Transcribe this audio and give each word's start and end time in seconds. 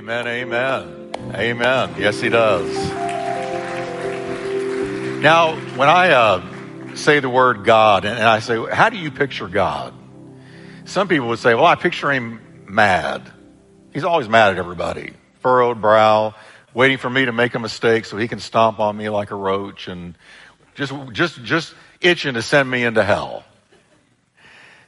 Amen, 0.00 0.26
amen. 0.26 1.12
Amen. 1.34 1.94
Yes, 1.98 2.22
he 2.22 2.30
does. 2.30 2.74
Now, 5.20 5.54
when 5.76 5.90
I 5.90 6.12
uh, 6.12 6.94
say 6.94 7.20
the 7.20 7.28
word 7.28 7.66
God, 7.66 8.06
and 8.06 8.18
I 8.18 8.38
say, 8.38 8.64
how 8.72 8.88
do 8.88 8.96
you 8.96 9.10
picture 9.10 9.46
God? 9.46 9.92
Some 10.86 11.06
people 11.06 11.28
would 11.28 11.38
say, 11.38 11.54
well, 11.54 11.66
I 11.66 11.74
picture 11.74 12.10
him 12.10 12.40
mad. 12.66 13.30
He's 13.92 14.04
always 14.04 14.26
mad 14.26 14.52
at 14.52 14.56
everybody. 14.56 15.12
Furrowed 15.40 15.82
brow, 15.82 16.34
waiting 16.72 16.96
for 16.96 17.10
me 17.10 17.26
to 17.26 17.32
make 17.32 17.54
a 17.54 17.58
mistake 17.58 18.06
so 18.06 18.16
he 18.16 18.26
can 18.26 18.40
stomp 18.40 18.80
on 18.80 18.96
me 18.96 19.10
like 19.10 19.32
a 19.32 19.36
roach 19.36 19.86
and 19.86 20.16
just, 20.76 20.94
just, 21.12 21.44
just 21.44 21.74
itching 22.00 22.32
to 22.34 22.42
send 22.42 22.70
me 22.70 22.84
into 22.84 23.04
hell. 23.04 23.44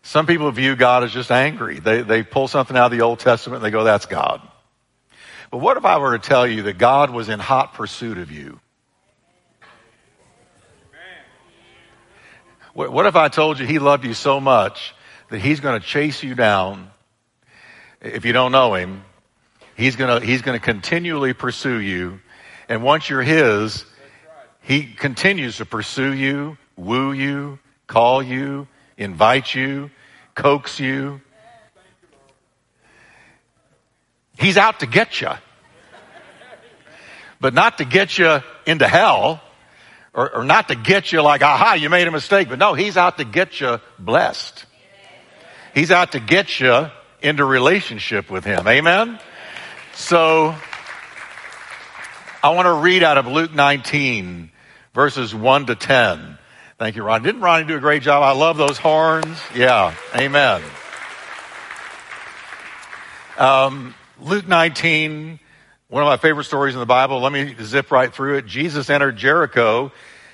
Some 0.00 0.26
people 0.26 0.50
view 0.52 0.74
God 0.74 1.04
as 1.04 1.12
just 1.12 1.30
angry. 1.30 1.80
They, 1.80 2.00
they 2.00 2.22
pull 2.22 2.48
something 2.48 2.78
out 2.78 2.86
of 2.86 2.92
the 2.92 3.02
Old 3.02 3.18
Testament 3.18 3.62
and 3.62 3.66
they 3.66 3.70
go, 3.70 3.84
that's 3.84 4.06
God. 4.06 4.48
But 5.52 5.58
what 5.58 5.76
if 5.76 5.84
I 5.84 5.98
were 5.98 6.16
to 6.16 6.28
tell 6.28 6.46
you 6.46 6.62
that 6.62 6.78
God 6.78 7.10
was 7.10 7.28
in 7.28 7.38
hot 7.38 7.74
pursuit 7.74 8.16
of 8.16 8.32
you? 8.32 8.58
What 12.72 13.04
if 13.04 13.16
I 13.16 13.28
told 13.28 13.60
you 13.60 13.66
he 13.66 13.78
loved 13.78 14.06
you 14.06 14.14
so 14.14 14.40
much 14.40 14.94
that 15.28 15.40
he's 15.40 15.60
going 15.60 15.78
to 15.78 15.86
chase 15.86 16.22
you 16.22 16.34
down? 16.34 16.90
If 18.00 18.24
you 18.24 18.32
don't 18.32 18.50
know 18.50 18.72
him, 18.72 19.04
he's 19.76 19.94
going 19.94 20.22
to, 20.22 20.26
he's 20.26 20.40
going 20.40 20.58
to 20.58 20.64
continually 20.64 21.34
pursue 21.34 21.80
you. 21.80 22.20
And 22.70 22.82
once 22.82 23.10
you're 23.10 23.20
his, 23.20 23.84
he 24.62 24.84
continues 24.84 25.58
to 25.58 25.66
pursue 25.66 26.14
you, 26.14 26.56
woo 26.76 27.12
you, 27.12 27.58
call 27.86 28.22
you, 28.22 28.68
invite 28.96 29.54
you, 29.54 29.90
coax 30.34 30.80
you. 30.80 31.20
He's 34.42 34.56
out 34.56 34.80
to 34.80 34.86
get 34.86 35.20
you. 35.20 35.30
But 37.40 37.54
not 37.54 37.78
to 37.78 37.84
get 37.84 38.18
you 38.18 38.40
into 38.66 38.88
hell 38.88 39.40
or, 40.12 40.36
or, 40.36 40.44
not 40.44 40.68
to 40.68 40.74
get 40.74 41.12
you 41.12 41.22
like, 41.22 41.42
aha, 41.42 41.74
you 41.74 41.88
made 41.88 42.06
a 42.06 42.10
mistake. 42.10 42.48
But 42.48 42.58
no, 42.58 42.74
he's 42.74 42.96
out 42.96 43.18
to 43.18 43.24
get 43.24 43.60
you 43.60 43.80
blessed. 43.98 44.66
He's 45.74 45.90
out 45.90 46.12
to 46.12 46.20
get 46.20 46.60
you 46.60 46.90
into 47.22 47.44
relationship 47.44 48.30
with 48.30 48.44
him. 48.44 48.66
Amen? 48.66 49.18
So, 49.94 50.54
I 52.42 52.50
want 52.50 52.66
to 52.66 52.72
read 52.72 53.02
out 53.02 53.18
of 53.18 53.26
Luke 53.26 53.54
19, 53.54 54.50
verses 54.92 55.34
1 55.34 55.66
to 55.66 55.74
10. 55.76 56.38
Thank 56.78 56.96
you, 56.96 57.04
Ron. 57.04 57.22
Didn't 57.22 57.40
Ronnie 57.40 57.66
do 57.66 57.76
a 57.76 57.80
great 57.80 58.02
job? 58.02 58.22
I 58.22 58.32
love 58.32 58.56
those 58.56 58.76
horns. 58.76 59.38
Yeah. 59.54 59.94
Amen. 60.16 60.62
Um, 63.38 63.94
Luke 64.22 64.46
19, 64.46 65.40
one 65.88 66.02
of 66.02 66.06
my 66.06 66.16
favorite 66.16 66.44
stories 66.44 66.74
in 66.74 66.80
the 66.80 66.86
Bible. 66.86 67.20
Let 67.20 67.32
me 67.32 67.56
zip 67.60 67.90
right 67.90 68.14
through 68.14 68.36
it. 68.36 68.46
Jesus 68.46 68.88
entered 68.88 69.16
Jericho 69.16 69.90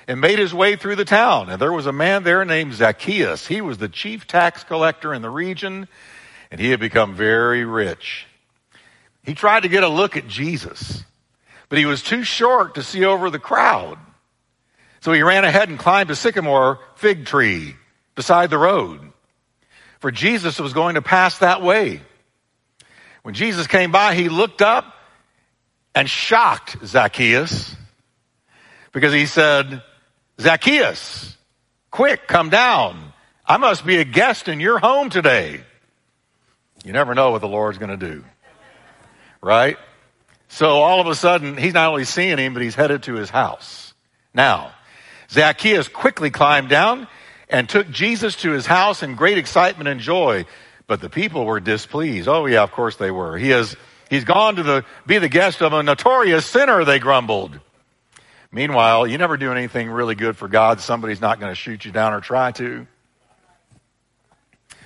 and 0.07 0.21
made 0.21 0.37
his 0.37 0.53
way 0.53 0.75
through 0.75 0.95
the 0.95 1.05
town. 1.05 1.49
And 1.49 1.59
there 1.59 1.73
was 1.73 1.87
a 1.87 1.91
man 1.91 2.21
there 2.21 2.45
named 2.45 2.75
Zacchaeus. 2.75 3.47
He 3.47 3.61
was 3.61 3.79
the 3.79 3.89
chief 3.89 4.27
tax 4.27 4.63
collector 4.63 5.11
in 5.11 5.23
the 5.23 5.29
region, 5.31 5.87
and 6.51 6.61
he 6.61 6.69
had 6.69 6.79
become 6.79 7.15
very 7.15 7.65
rich. 7.65 8.27
He 9.23 9.33
tried 9.33 9.63
to 9.63 9.69
get 9.69 9.81
a 9.81 9.89
look 9.89 10.15
at 10.15 10.27
Jesus, 10.27 11.03
but 11.67 11.79
he 11.79 11.87
was 11.87 12.03
too 12.03 12.23
short 12.23 12.75
to 12.75 12.83
see 12.83 13.05
over 13.05 13.31
the 13.31 13.39
crowd. 13.39 13.97
So 15.01 15.13
he 15.13 15.23
ran 15.23 15.45
ahead 15.45 15.67
and 15.67 15.79
climbed 15.79 16.11
a 16.11 16.15
sycamore 16.15 16.77
fig 16.93 17.25
tree 17.25 17.75
beside 18.13 18.51
the 18.51 18.59
road. 18.59 19.01
For 19.97 20.11
Jesus 20.11 20.59
was 20.59 20.73
going 20.73 20.93
to 20.93 21.01
pass 21.01 21.39
that 21.39 21.63
way. 21.63 22.01
When 23.23 23.33
Jesus 23.33 23.67
came 23.67 23.91
by, 23.91 24.15
he 24.15 24.29
looked 24.29 24.61
up 24.61 24.85
and 25.93 26.09
shocked 26.09 26.77
Zacchaeus 26.85 27.75
because 28.91 29.13
he 29.13 29.25
said, 29.25 29.83
Zacchaeus, 30.39 31.37
quick, 31.91 32.27
come 32.27 32.49
down. 32.49 33.13
I 33.45 33.57
must 33.57 33.85
be 33.85 33.97
a 33.97 34.05
guest 34.05 34.47
in 34.47 34.59
your 34.59 34.79
home 34.79 35.09
today. 35.09 35.61
You 36.83 36.93
never 36.93 37.13
know 37.13 37.31
what 37.31 37.41
the 37.41 37.47
Lord's 37.47 37.77
going 37.77 37.97
to 37.97 37.97
do. 37.97 38.23
Right? 39.41 39.77
So 40.47 40.69
all 40.69 41.01
of 41.01 41.07
a 41.07 41.15
sudden, 41.15 41.57
he's 41.57 41.73
not 41.73 41.89
only 41.89 42.05
seeing 42.05 42.37
him, 42.37 42.53
but 42.53 42.63
he's 42.63 42.75
headed 42.75 43.03
to 43.03 43.15
his 43.15 43.29
house. 43.29 43.93
Now, 44.33 44.71
Zacchaeus 45.29 45.87
quickly 45.87 46.31
climbed 46.31 46.69
down 46.69 47.07
and 47.49 47.67
took 47.67 47.89
Jesus 47.89 48.35
to 48.37 48.51
his 48.51 48.65
house 48.65 49.03
in 49.03 49.15
great 49.15 49.37
excitement 49.37 49.87
and 49.87 49.99
joy. 49.99 50.45
But 50.89 51.01
the 51.01 51.09
people 51.09 51.45
were 51.45 51.59
displeased. 51.59 52.27
Oh 52.27 52.47
yeah, 52.47 52.63
of 52.63 52.71
course 52.71 52.95
they 52.95 53.11
were. 53.11 53.37
He 53.37 53.49
has, 53.49 53.75
he's 54.09 54.23
gone 54.23 54.55
to 54.55 54.63
the, 54.63 54.85
be 55.05 55.19
the 55.19 55.29
guest 55.29 55.61
of 55.61 55.71
a 55.71 55.83
notorious 55.83 56.47
sinner, 56.47 56.83
they 56.83 56.97
grumbled. 56.97 57.59
Meanwhile, 58.51 59.05
you 59.05 59.19
never 59.19 59.37
do 59.37 59.51
anything 59.51 59.91
really 59.91 60.15
good 60.15 60.35
for 60.35 60.47
God, 60.47 60.81
somebody's 60.81 61.21
not 61.21 61.39
going 61.39 61.51
to 61.51 61.55
shoot 61.55 61.85
you 61.85 61.91
down 61.91 62.13
or 62.13 62.21
try 62.21 62.51
to. 62.53 62.87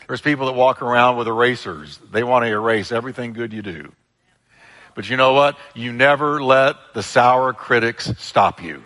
There's 0.10 0.20
people 0.20 0.48
that 0.48 0.56
walk 0.56 0.82
around 0.82 1.16
with 1.16 1.30
erasers. 1.30 1.98
They 2.12 2.26
want 2.26 2.44
to 2.44 2.52
erase 2.52 2.92
everything 2.92 3.32
good 3.32 3.54
you 3.54 3.62
do. 3.62 3.94
But 4.96 5.10
you 5.10 5.16
know 5.16 5.32
what? 5.32 5.58
You 5.74 5.94
never 5.94 6.44
let 6.44 6.76
the 6.94 7.02
sour 7.02 7.54
critics 7.54 8.12
stop 8.18 8.62
you. 8.62 8.84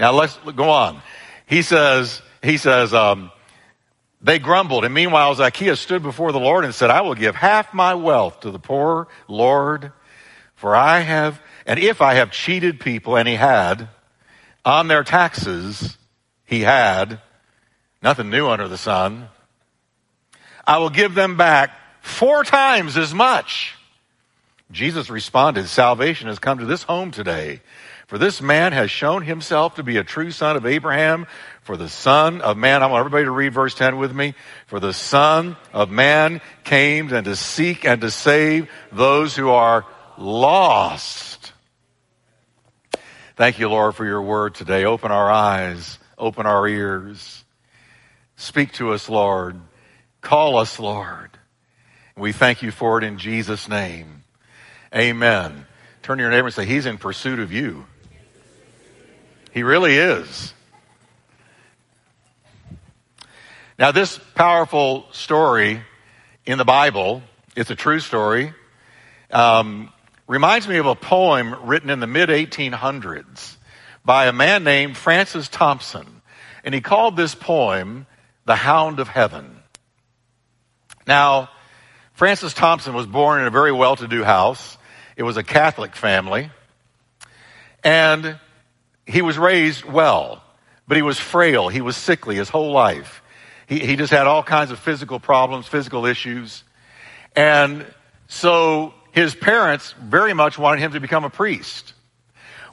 Now 0.00 0.10
let's 0.10 0.36
go 0.56 0.70
on. 0.70 1.00
He 1.46 1.62
says, 1.62 2.20
he 2.42 2.56
says, 2.56 2.92
um, 2.92 3.30
they 4.26 4.40
grumbled. 4.40 4.84
And 4.84 4.92
meanwhile, 4.92 5.34
Zacchaeus 5.36 5.80
stood 5.80 6.02
before 6.02 6.32
the 6.32 6.40
Lord 6.40 6.64
and 6.64 6.74
said, 6.74 6.90
I 6.90 7.02
will 7.02 7.14
give 7.14 7.36
half 7.36 7.72
my 7.72 7.94
wealth 7.94 8.40
to 8.40 8.50
the 8.50 8.58
poor, 8.58 9.06
Lord, 9.28 9.92
for 10.56 10.74
I 10.74 11.00
have, 11.00 11.40
and 11.64 11.78
if 11.78 12.02
I 12.02 12.14
have 12.14 12.32
cheated 12.32 12.80
people, 12.80 13.16
and 13.16 13.28
he 13.28 13.36
had, 13.36 13.88
on 14.64 14.88
their 14.88 15.04
taxes, 15.04 15.96
he 16.44 16.62
had, 16.62 17.20
nothing 18.02 18.28
new 18.28 18.48
under 18.48 18.66
the 18.66 18.76
sun, 18.76 19.28
I 20.66 20.78
will 20.78 20.90
give 20.90 21.14
them 21.14 21.36
back 21.36 21.70
four 22.00 22.42
times 22.42 22.96
as 22.96 23.14
much. 23.14 23.76
Jesus 24.72 25.08
responded, 25.08 25.68
salvation 25.68 26.26
has 26.26 26.40
come 26.40 26.58
to 26.58 26.66
this 26.66 26.82
home 26.82 27.12
today 27.12 27.60
for 28.06 28.18
this 28.18 28.40
man 28.40 28.72
has 28.72 28.90
shown 28.90 29.22
himself 29.22 29.74
to 29.74 29.82
be 29.82 29.96
a 29.96 30.04
true 30.04 30.30
son 30.30 30.56
of 30.56 30.64
Abraham. 30.64 31.26
For 31.66 31.76
the 31.76 31.88
son 31.88 32.42
of 32.42 32.56
man, 32.56 32.84
I 32.84 32.86
want 32.86 33.00
everybody 33.00 33.24
to 33.24 33.32
read 33.32 33.52
verse 33.52 33.74
10 33.74 33.96
with 33.96 34.14
me. 34.14 34.34
For 34.68 34.78
the 34.78 34.92
son 34.92 35.56
of 35.72 35.90
man 35.90 36.40
came 36.62 37.12
and 37.12 37.24
to 37.24 37.34
seek 37.34 37.84
and 37.84 38.00
to 38.02 38.10
save 38.12 38.70
those 38.92 39.34
who 39.34 39.50
are 39.50 39.84
lost. 40.16 41.52
Thank 43.34 43.58
you, 43.58 43.68
Lord, 43.68 43.96
for 43.96 44.06
your 44.06 44.22
word 44.22 44.54
today. 44.54 44.84
Open 44.84 45.10
our 45.10 45.28
eyes, 45.28 45.98
open 46.16 46.46
our 46.46 46.68
ears. 46.68 47.44
Speak 48.36 48.70
to 48.74 48.92
us, 48.92 49.08
Lord. 49.08 49.60
Call 50.20 50.58
us, 50.58 50.78
Lord. 50.78 51.30
We 52.16 52.30
thank 52.30 52.62
you 52.62 52.70
for 52.70 52.96
it 52.98 53.02
in 53.02 53.18
Jesus' 53.18 53.68
name. 53.68 54.22
Amen. 54.94 55.66
Turn 56.04 56.18
to 56.18 56.22
your 56.22 56.30
neighbor 56.30 56.46
and 56.46 56.54
say, 56.54 56.64
He's 56.64 56.86
in 56.86 56.96
pursuit 56.96 57.40
of 57.40 57.52
you. 57.52 57.86
He 59.50 59.64
really 59.64 59.96
is. 59.96 60.52
Now, 63.78 63.92
this 63.92 64.18
powerful 64.34 65.06
story 65.12 65.82
in 66.46 66.56
the 66.56 66.64
Bible, 66.64 67.22
it's 67.54 67.68
a 67.68 67.74
true 67.74 68.00
story, 68.00 68.54
um, 69.30 69.92
reminds 70.26 70.66
me 70.66 70.78
of 70.78 70.86
a 70.86 70.94
poem 70.94 71.54
written 71.66 71.90
in 71.90 72.00
the 72.00 72.06
mid 72.06 72.30
1800s 72.30 73.56
by 74.02 74.28
a 74.28 74.32
man 74.32 74.64
named 74.64 74.96
Francis 74.96 75.48
Thompson. 75.48 76.22
And 76.64 76.74
he 76.74 76.80
called 76.80 77.18
this 77.18 77.34
poem 77.34 78.06
The 78.46 78.56
Hound 78.56 78.98
of 78.98 79.08
Heaven. 79.08 79.58
Now, 81.06 81.50
Francis 82.14 82.54
Thompson 82.54 82.94
was 82.94 83.06
born 83.06 83.42
in 83.42 83.46
a 83.46 83.50
very 83.50 83.72
well 83.72 83.94
to 83.96 84.08
do 84.08 84.24
house. 84.24 84.78
It 85.16 85.22
was 85.22 85.36
a 85.36 85.42
Catholic 85.42 85.94
family. 85.94 86.50
And 87.84 88.38
he 89.04 89.20
was 89.20 89.36
raised 89.36 89.84
well, 89.84 90.42
but 90.88 90.96
he 90.96 91.02
was 91.02 91.18
frail. 91.18 91.68
He 91.68 91.82
was 91.82 91.94
sickly 91.94 92.36
his 92.36 92.48
whole 92.48 92.72
life. 92.72 93.22
He, 93.66 93.80
he 93.80 93.96
just 93.96 94.12
had 94.12 94.26
all 94.26 94.42
kinds 94.42 94.70
of 94.70 94.78
physical 94.78 95.20
problems, 95.20 95.66
physical 95.66 96.06
issues. 96.06 96.62
And 97.34 97.86
so 98.28 98.94
his 99.12 99.34
parents 99.34 99.94
very 100.00 100.32
much 100.32 100.58
wanted 100.58 100.80
him 100.80 100.92
to 100.92 101.00
become 101.00 101.24
a 101.24 101.30
priest. 101.30 101.92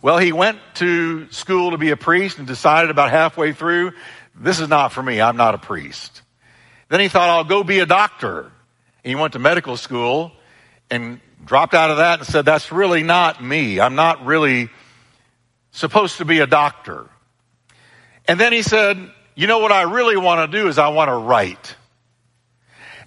Well, 0.02 0.18
he 0.18 0.34
went 0.34 0.60
to 0.76 1.32
school 1.32 1.72
to 1.72 1.78
be 1.78 1.92
a 1.92 1.98
priest 1.98 2.38
and 2.38 2.46
decided 2.46 2.92
about 2.92 3.10
halfway 3.10 3.54
through, 3.54 3.94
this 4.36 4.60
is 4.60 4.68
not 4.68 4.92
for 4.92 5.02
me. 5.02 5.22
I'm 5.22 5.38
not 5.38 5.56
a 5.56 5.58
priest. 5.58 6.22
Then 6.90 7.00
he 7.00 7.08
thought, 7.08 7.30
I'll 7.30 7.44
go 7.44 7.64
be 7.64 7.80
a 7.80 7.86
doctor. 7.86 8.42
And 8.42 8.52
he 9.10 9.16
went 9.16 9.34
to 9.34 9.40
medical 9.40 9.78
school 9.78 10.32
and 10.90 11.22
dropped 11.46 11.74
out 11.74 11.92
of 11.92 11.98
that 11.98 12.20
and 12.20 12.28
said, 12.28 12.46
that's 12.46 12.72
really 12.72 13.04
not 13.04 13.44
me. 13.44 13.80
I'm 13.80 13.96
not 13.96 14.26
really 14.26 14.70
supposed 15.72 16.18
to 16.18 16.26
be 16.26 16.40
a 16.40 16.48
doctor. 16.48 17.10
And 18.28 18.40
then 18.40 18.54
he 18.54 18.62
said, 18.62 19.12
you 19.36 19.48
know 19.48 19.60
what 19.60 19.72
I 19.72 19.84
really 19.84 20.18
want 20.18 20.52
to 20.52 20.58
do 20.58 20.68
is 20.68 20.78
I 20.78 20.90
want 20.90 21.10
to 21.10 21.16
write. 21.16 21.76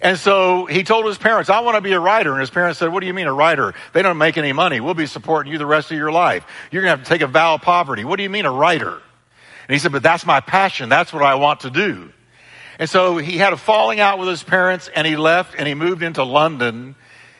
And 0.01 0.17
so 0.17 0.65
he 0.65 0.83
told 0.83 1.05
his 1.05 1.17
parents, 1.17 1.49
I 1.49 1.61
want 1.61 1.75
to 1.75 1.81
be 1.81 1.93
a 1.93 1.99
writer. 1.99 2.31
And 2.31 2.39
his 2.39 2.49
parents 2.49 2.79
said, 2.79 2.91
What 2.91 2.99
do 2.99 3.07
you 3.07 3.13
mean 3.13 3.27
a 3.27 3.33
writer? 3.33 3.73
They 3.93 4.01
don't 4.01 4.17
make 4.17 4.37
any 4.37 4.53
money. 4.53 4.79
We'll 4.79 4.93
be 4.93 5.07
supporting 5.07 5.51
you 5.51 5.57
the 5.57 5.65
rest 5.65 5.91
of 5.91 5.97
your 5.97 6.11
life. 6.11 6.45
You're 6.71 6.83
going 6.83 6.93
to 6.93 6.97
have 6.97 7.07
to 7.07 7.09
take 7.09 7.21
a 7.21 7.27
vow 7.27 7.55
of 7.55 7.61
poverty. 7.61 8.03
What 8.03 8.17
do 8.17 8.23
you 8.23 8.29
mean 8.29 8.45
a 8.45 8.51
writer? 8.51 8.91
And 8.91 9.73
he 9.73 9.79
said, 9.79 9.91
But 9.91 10.03
that's 10.03 10.25
my 10.25 10.39
passion. 10.39 10.89
That's 10.89 11.11
what 11.11 11.23
I 11.23 11.35
want 11.35 11.61
to 11.61 11.71
do. 11.71 12.11
And 12.79 12.89
so 12.89 13.17
he 13.17 13.37
had 13.37 13.53
a 13.53 13.57
falling 13.57 13.99
out 13.99 14.19
with 14.19 14.29
his 14.29 14.43
parents 14.43 14.87
and 14.93 15.07
he 15.07 15.15
left 15.15 15.55
and 15.57 15.67
he 15.67 15.73
moved 15.73 16.03
into 16.03 16.23
London 16.23 16.95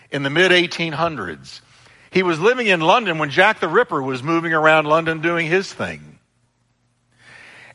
in 0.10 0.24
the 0.24 0.30
mid 0.30 0.52
1800s. 0.52 1.62
He 2.10 2.24
was 2.24 2.40
living 2.40 2.68
in 2.68 2.80
London 2.80 3.20
when 3.20 3.30
Jack 3.30 3.60
the 3.60 3.68
Ripper 3.68 4.02
was 4.02 4.24
moving 4.24 4.54
around 4.54 4.86
London 4.86 5.22
doing 5.22 5.46
his 5.46 5.72
thing. 5.72 6.07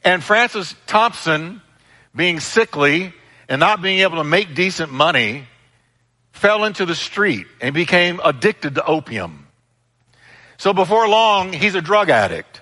And 0.04 0.22
Francis 0.22 0.74
Thompson, 0.86 1.62
being 2.14 2.40
sickly, 2.40 3.12
and 3.48 3.60
not 3.60 3.82
being 3.82 4.00
able 4.00 4.16
to 4.16 4.24
make 4.24 4.54
decent 4.54 4.92
money, 4.92 5.46
fell 6.32 6.64
into 6.64 6.86
the 6.86 6.94
street 6.94 7.46
and 7.60 7.74
became 7.74 8.20
addicted 8.24 8.74
to 8.74 8.84
opium. 8.84 9.46
So 10.56 10.72
before 10.72 11.08
long, 11.08 11.52
he's 11.52 11.74
a 11.74 11.82
drug 11.82 12.08
addict. 12.08 12.60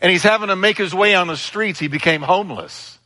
And 0.00 0.10
he's 0.10 0.22
having 0.22 0.48
to 0.48 0.56
make 0.56 0.76
his 0.76 0.94
way 0.94 1.14
on 1.14 1.28
the 1.28 1.36
streets. 1.36 1.78
He 1.78 1.88
became 1.88 2.22
homeless. 2.22 2.98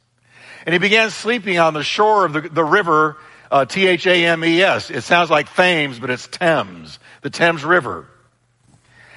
And 0.67 0.73
he 0.73 0.79
began 0.79 1.11
sleeping 1.11 1.59
on 1.59 1.75
the 1.75 1.83
shore 1.83 2.25
of 2.25 2.33
the, 2.33 2.41
the 2.43 2.65
river, 2.65 3.17
uh, 3.51 3.65
T-H-A-M-E-S. 3.65 4.91
It 4.91 5.03
sounds 5.03 5.31
like 5.31 5.55
Thames, 5.55 5.99
but 5.99 6.11
it's 6.11 6.27
Thames, 6.27 6.99
the 7.23 7.31
Thames 7.31 7.65
River. 7.65 8.07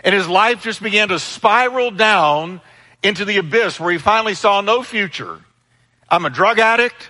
And 0.04 0.16
his 0.16 0.28
life 0.28 0.64
just 0.64 0.82
began 0.82 1.10
to 1.10 1.20
spiral 1.20 1.92
down 1.92 2.62
into 3.04 3.26
the 3.26 3.38
abyss 3.38 3.80
where 3.80 3.92
he 3.92 3.98
finally 3.98 4.34
saw 4.34 4.62
no 4.62 4.84
future. 4.84 5.40
I'm 6.10 6.26
a 6.26 6.30
drug 6.30 6.60
addict. 6.60 7.10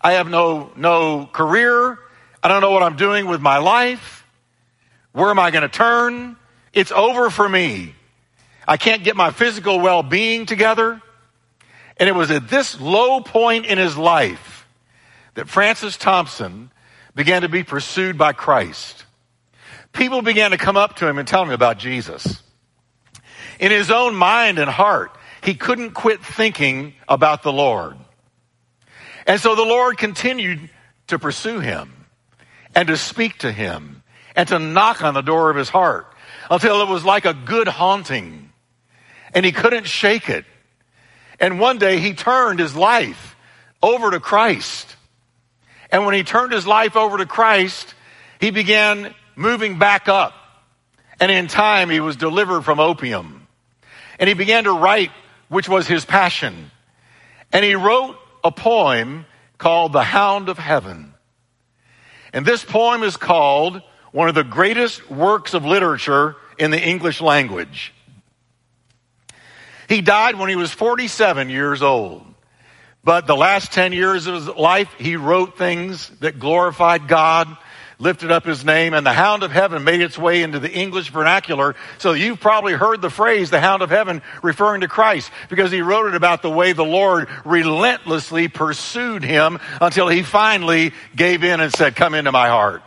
I 0.00 0.14
have 0.14 0.28
no, 0.28 0.72
no 0.76 1.26
career. 1.26 1.98
I 2.42 2.48
don't 2.48 2.60
know 2.60 2.72
what 2.72 2.82
I'm 2.82 2.96
doing 2.96 3.26
with 3.26 3.40
my 3.40 3.58
life. 3.58 4.26
Where 5.12 5.30
am 5.30 5.38
I 5.38 5.50
going 5.50 5.62
to 5.62 5.68
turn? 5.68 6.36
It's 6.72 6.90
over 6.90 7.30
for 7.30 7.48
me. 7.48 7.94
I 8.66 8.76
can't 8.76 9.04
get 9.04 9.16
my 9.16 9.30
physical 9.30 9.80
well-being 9.80 10.46
together. 10.46 11.00
And 11.96 12.08
it 12.08 12.14
was 12.14 12.30
at 12.30 12.48
this 12.48 12.80
low 12.80 13.20
point 13.20 13.66
in 13.66 13.78
his 13.78 13.96
life 13.96 14.66
that 15.34 15.48
Francis 15.48 15.96
Thompson 15.96 16.70
began 17.14 17.42
to 17.42 17.48
be 17.48 17.62
pursued 17.62 18.18
by 18.18 18.32
Christ. 18.32 19.04
People 19.92 20.22
began 20.22 20.52
to 20.52 20.58
come 20.58 20.76
up 20.76 20.96
to 20.96 21.06
him 21.06 21.18
and 21.18 21.28
tell 21.28 21.42
him 21.42 21.50
about 21.50 21.78
Jesus. 21.78 22.42
In 23.62 23.70
his 23.70 23.92
own 23.92 24.16
mind 24.16 24.58
and 24.58 24.68
heart, 24.68 25.16
he 25.40 25.54
couldn't 25.54 25.92
quit 25.92 26.20
thinking 26.20 26.94
about 27.08 27.44
the 27.44 27.52
Lord. 27.52 27.96
And 29.24 29.40
so 29.40 29.54
the 29.54 29.62
Lord 29.62 29.96
continued 29.96 30.68
to 31.06 31.18
pursue 31.20 31.60
him 31.60 31.92
and 32.74 32.88
to 32.88 32.96
speak 32.96 33.38
to 33.38 33.52
him 33.52 34.02
and 34.34 34.48
to 34.48 34.58
knock 34.58 35.04
on 35.04 35.14
the 35.14 35.20
door 35.20 35.48
of 35.48 35.56
his 35.56 35.68
heart 35.68 36.12
until 36.50 36.82
it 36.82 36.88
was 36.88 37.04
like 37.04 37.24
a 37.24 37.34
good 37.34 37.68
haunting 37.68 38.50
and 39.32 39.46
he 39.46 39.52
couldn't 39.52 39.86
shake 39.86 40.28
it. 40.28 40.44
And 41.38 41.60
one 41.60 41.78
day 41.78 41.98
he 41.98 42.14
turned 42.14 42.58
his 42.58 42.74
life 42.74 43.36
over 43.80 44.10
to 44.10 44.18
Christ. 44.18 44.96
And 45.92 46.04
when 46.04 46.14
he 46.14 46.24
turned 46.24 46.52
his 46.52 46.66
life 46.66 46.96
over 46.96 47.16
to 47.16 47.26
Christ, 47.26 47.94
he 48.40 48.50
began 48.50 49.14
moving 49.36 49.78
back 49.78 50.08
up. 50.08 50.34
And 51.20 51.30
in 51.30 51.46
time, 51.46 51.90
he 51.90 52.00
was 52.00 52.16
delivered 52.16 52.62
from 52.62 52.80
opium. 52.80 53.41
And 54.18 54.28
he 54.28 54.34
began 54.34 54.64
to 54.64 54.72
write 54.72 55.10
which 55.48 55.68
was 55.68 55.86
his 55.86 56.04
passion. 56.04 56.70
And 57.52 57.64
he 57.64 57.74
wrote 57.74 58.16
a 58.42 58.50
poem 58.50 59.26
called 59.58 59.92
The 59.92 60.02
Hound 60.02 60.48
of 60.48 60.58
Heaven. 60.58 61.12
And 62.32 62.46
this 62.46 62.64
poem 62.64 63.02
is 63.02 63.16
called 63.16 63.82
one 64.12 64.28
of 64.28 64.34
the 64.34 64.44
greatest 64.44 65.10
works 65.10 65.54
of 65.54 65.64
literature 65.64 66.36
in 66.58 66.70
the 66.70 66.80
English 66.80 67.20
language. 67.20 67.92
He 69.88 70.00
died 70.00 70.38
when 70.38 70.48
he 70.48 70.56
was 70.56 70.70
47 70.70 71.50
years 71.50 71.82
old. 71.82 72.24
But 73.04 73.26
the 73.26 73.36
last 73.36 73.72
10 73.72 73.92
years 73.92 74.26
of 74.26 74.34
his 74.34 74.48
life, 74.48 74.88
he 74.98 75.16
wrote 75.16 75.58
things 75.58 76.08
that 76.20 76.38
glorified 76.38 77.08
God 77.08 77.48
lifted 78.02 78.32
up 78.32 78.44
his 78.44 78.64
name, 78.64 78.94
and 78.94 79.06
the 79.06 79.12
hound 79.12 79.44
of 79.44 79.52
heaven 79.52 79.84
made 79.84 80.00
its 80.00 80.18
way 80.18 80.42
into 80.42 80.58
the 80.58 80.70
English 80.70 81.10
vernacular. 81.10 81.76
So 81.98 82.12
you've 82.12 82.40
probably 82.40 82.72
heard 82.72 83.00
the 83.00 83.10
phrase, 83.10 83.50
the 83.50 83.60
hound 83.60 83.80
of 83.80 83.90
heaven, 83.90 84.22
referring 84.42 84.80
to 84.80 84.88
Christ, 84.88 85.30
because 85.48 85.70
he 85.70 85.82
wrote 85.82 86.08
it 86.08 86.16
about 86.16 86.42
the 86.42 86.50
way 86.50 86.72
the 86.72 86.84
Lord 86.84 87.28
relentlessly 87.44 88.48
pursued 88.48 89.22
him 89.22 89.60
until 89.80 90.08
he 90.08 90.22
finally 90.24 90.92
gave 91.14 91.44
in 91.44 91.60
and 91.60 91.72
said, 91.72 91.94
Come 91.94 92.14
into 92.14 92.32
my 92.32 92.48
heart. 92.48 92.82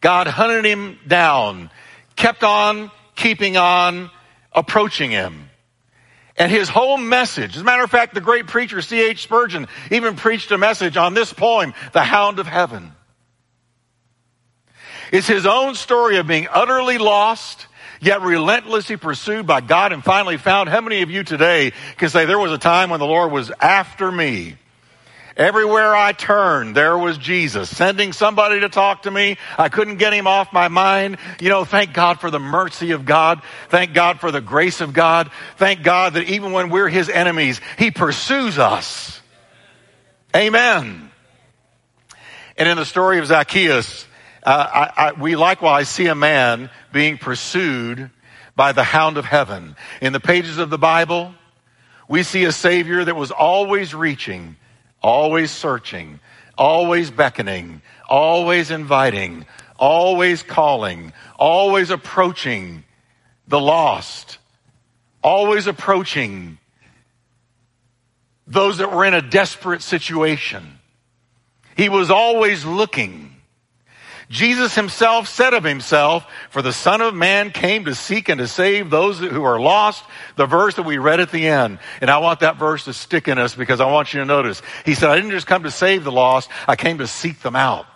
God 0.00 0.26
hunted 0.26 0.66
him 0.66 0.98
down, 1.06 1.70
kept 2.16 2.42
on 2.42 2.90
keeping 3.14 3.56
on, 3.56 4.10
approaching 4.52 5.12
him. 5.12 5.50
And 6.36 6.50
his 6.50 6.68
whole 6.68 6.98
message, 6.98 7.54
as 7.54 7.62
a 7.62 7.64
matter 7.64 7.84
of 7.84 7.90
fact, 7.90 8.12
the 8.12 8.20
great 8.20 8.48
preacher 8.48 8.82
C.H. 8.82 9.22
Spurgeon 9.22 9.68
even 9.92 10.16
preached 10.16 10.50
a 10.50 10.58
message 10.58 10.96
on 10.96 11.14
this 11.14 11.32
poem, 11.32 11.74
The 11.92 12.02
Hound 12.02 12.40
of 12.40 12.48
Heaven. 12.48 12.93
It's 15.14 15.28
his 15.28 15.46
own 15.46 15.76
story 15.76 16.16
of 16.16 16.26
being 16.26 16.48
utterly 16.50 16.98
lost, 16.98 17.68
yet 18.00 18.22
relentlessly 18.22 18.96
pursued 18.96 19.46
by 19.46 19.60
God 19.60 19.92
and 19.92 20.02
finally 20.02 20.38
found. 20.38 20.68
How 20.68 20.80
many 20.80 21.02
of 21.02 21.10
you 21.12 21.22
today 21.22 21.72
can 21.98 22.08
say 22.08 22.24
there 22.24 22.36
was 22.36 22.50
a 22.50 22.58
time 22.58 22.90
when 22.90 22.98
the 22.98 23.06
Lord 23.06 23.30
was 23.30 23.52
after 23.60 24.10
me? 24.10 24.56
Everywhere 25.36 25.94
I 25.94 26.10
turned, 26.10 26.74
there 26.74 26.98
was 26.98 27.16
Jesus 27.16 27.70
sending 27.70 28.12
somebody 28.12 28.58
to 28.58 28.68
talk 28.68 29.02
to 29.02 29.10
me. 29.12 29.36
I 29.56 29.68
couldn't 29.68 29.98
get 29.98 30.12
him 30.12 30.26
off 30.26 30.52
my 30.52 30.66
mind. 30.66 31.18
You 31.38 31.48
know, 31.48 31.64
thank 31.64 31.92
God 31.92 32.18
for 32.18 32.32
the 32.32 32.40
mercy 32.40 32.90
of 32.90 33.04
God. 33.04 33.40
Thank 33.68 33.94
God 33.94 34.18
for 34.18 34.32
the 34.32 34.40
grace 34.40 34.80
of 34.80 34.92
God. 34.92 35.30
Thank 35.58 35.84
God 35.84 36.14
that 36.14 36.24
even 36.24 36.50
when 36.50 36.70
we're 36.70 36.88
his 36.88 37.08
enemies, 37.08 37.60
he 37.78 37.92
pursues 37.92 38.58
us. 38.58 39.20
Amen. 40.34 41.08
And 42.56 42.68
in 42.68 42.76
the 42.76 42.84
story 42.84 43.20
of 43.20 43.26
Zacchaeus, 43.26 44.08
uh, 44.44 44.90
I, 44.96 45.08
I, 45.08 45.12
we 45.12 45.36
likewise 45.36 45.88
see 45.88 46.06
a 46.06 46.14
man 46.14 46.70
being 46.92 47.18
pursued 47.18 48.10
by 48.56 48.72
the 48.72 48.84
hound 48.84 49.16
of 49.16 49.24
heaven. 49.24 49.76
In 50.00 50.12
the 50.12 50.20
pages 50.20 50.58
of 50.58 50.70
the 50.70 50.78
Bible, 50.78 51.34
we 52.08 52.22
see 52.22 52.44
a 52.44 52.52
Savior 52.52 53.04
that 53.04 53.16
was 53.16 53.30
always 53.30 53.94
reaching, 53.94 54.56
always 55.02 55.50
searching, 55.50 56.20
always 56.56 57.10
beckoning, 57.10 57.82
always 58.08 58.70
inviting, 58.70 59.46
always 59.78 60.42
calling, 60.42 61.12
always 61.38 61.90
approaching 61.90 62.84
the 63.48 63.60
lost, 63.60 64.38
always 65.22 65.66
approaching 65.66 66.58
those 68.46 68.78
that 68.78 68.92
were 68.92 69.04
in 69.04 69.14
a 69.14 69.22
desperate 69.22 69.82
situation. 69.82 70.78
He 71.76 71.88
was 71.88 72.10
always 72.10 72.64
looking. 72.64 73.33
Jesus 74.34 74.74
himself 74.74 75.28
said 75.28 75.54
of 75.54 75.62
himself, 75.62 76.26
for 76.50 76.60
the 76.60 76.72
son 76.72 77.00
of 77.00 77.14
man 77.14 77.52
came 77.52 77.84
to 77.84 77.94
seek 77.94 78.28
and 78.28 78.40
to 78.40 78.48
save 78.48 78.90
those 78.90 79.20
who 79.20 79.44
are 79.44 79.60
lost. 79.60 80.04
The 80.34 80.44
verse 80.44 80.74
that 80.74 80.82
we 80.82 80.98
read 80.98 81.20
at 81.20 81.30
the 81.30 81.46
end. 81.46 81.78
And 82.00 82.10
I 82.10 82.18
want 82.18 82.40
that 82.40 82.56
verse 82.56 82.84
to 82.86 82.92
stick 82.92 83.28
in 83.28 83.38
us 83.38 83.54
because 83.54 83.80
I 83.80 83.88
want 83.90 84.12
you 84.12 84.18
to 84.18 84.26
notice. 84.26 84.60
He 84.84 84.94
said, 84.94 85.10
I 85.10 85.14
didn't 85.14 85.30
just 85.30 85.46
come 85.46 85.62
to 85.62 85.70
save 85.70 86.02
the 86.02 86.10
lost. 86.10 86.50
I 86.66 86.74
came 86.74 86.98
to 86.98 87.06
seek 87.06 87.42
them 87.42 87.54
out. 87.54 87.86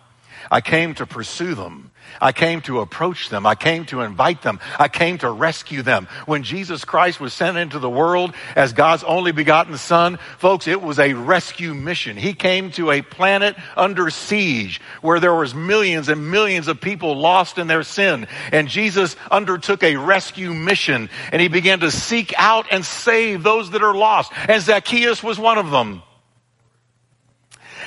I 0.49 0.61
came 0.61 0.95
to 0.95 1.07
pursue 1.07 1.57
them. 1.57 1.91
I 2.21 2.33
came 2.33 2.61
to 2.63 2.81
approach 2.81 3.29
them. 3.29 3.47
I 3.47 3.55
came 3.55 3.85
to 3.87 4.01
invite 4.01 4.43
them. 4.43 4.61
I 4.79 4.89
came 4.89 5.19
to 5.19 5.31
rescue 5.31 5.83
them. 5.83 6.09
When 6.27 6.43
Jesus 6.43 6.85
Christ 6.85 7.21
was 7.21 7.33
sent 7.33 7.57
into 7.57 7.79
the 7.79 7.91
world 7.91 8.35
as 8.57 8.73
God's 8.73 9.05
only 9.05 9.33
begotten 9.33 9.77
son, 9.77 10.19
folks, 10.39 10.67
it 10.67 10.83
was 10.83 10.99
a 10.99 11.15
rescue 11.15 11.75
mission. 11.75 12.17
He 12.17 12.35
came 12.35 12.71
to 12.73 12.91
a 12.91 13.03
planet 13.03 13.57
under 13.77 14.11
siege 14.11 14.81
where 15.01 15.21
there 15.21 15.35
was 15.35 15.55
millions 15.55 16.09
and 16.09 16.31
millions 16.31 16.69
of 16.69 16.81
people 16.81 17.17
lost 17.17 17.59
in 17.59 17.67
their 17.67 17.83
sin. 17.83 18.27
And 18.53 18.69
Jesus 18.69 19.17
undertook 19.31 19.83
a 19.83 19.97
rescue 19.97 20.55
mission 20.55 21.11
and 21.33 21.41
he 21.41 21.49
began 21.49 21.81
to 21.81 21.91
seek 21.91 22.35
out 22.37 22.67
and 22.71 22.85
save 22.85 23.43
those 23.43 23.71
that 23.71 23.83
are 23.83 23.95
lost. 23.95 24.33
And 24.49 24.63
Zacchaeus 24.63 25.23
was 25.23 25.39
one 25.39 25.59
of 25.59 25.71
them. 25.71 26.03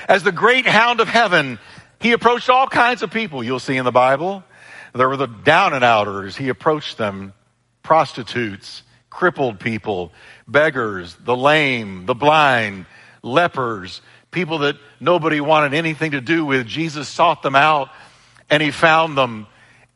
As 0.07 0.23
the 0.23 0.31
great 0.31 0.65
hound 0.65 0.99
of 0.99 1.07
heaven, 1.07 1.59
he 2.01 2.13
approached 2.13 2.49
all 2.49 2.67
kinds 2.67 3.03
of 3.03 3.11
people 3.11 3.43
you'll 3.43 3.59
see 3.59 3.77
in 3.77 3.85
the 3.85 3.91
Bible. 3.91 4.43
There 4.93 5.07
were 5.07 5.17
the 5.17 5.27
down 5.27 5.73
and 5.73 5.83
outers. 5.83 6.35
He 6.35 6.49
approached 6.49 6.97
them, 6.97 7.33
prostitutes, 7.83 8.83
crippled 9.09 9.59
people, 9.59 10.11
beggars, 10.47 11.15
the 11.23 11.35
lame, 11.35 12.07
the 12.07 12.15
blind, 12.15 12.87
lepers, 13.21 14.01
people 14.31 14.59
that 14.59 14.77
nobody 14.99 15.39
wanted 15.41 15.75
anything 15.75 16.11
to 16.11 16.21
do 16.21 16.43
with. 16.43 16.65
Jesus 16.65 17.07
sought 17.07 17.43
them 17.43 17.55
out 17.55 17.89
and 18.49 18.63
he 18.63 18.71
found 18.71 19.17
them 19.17 19.45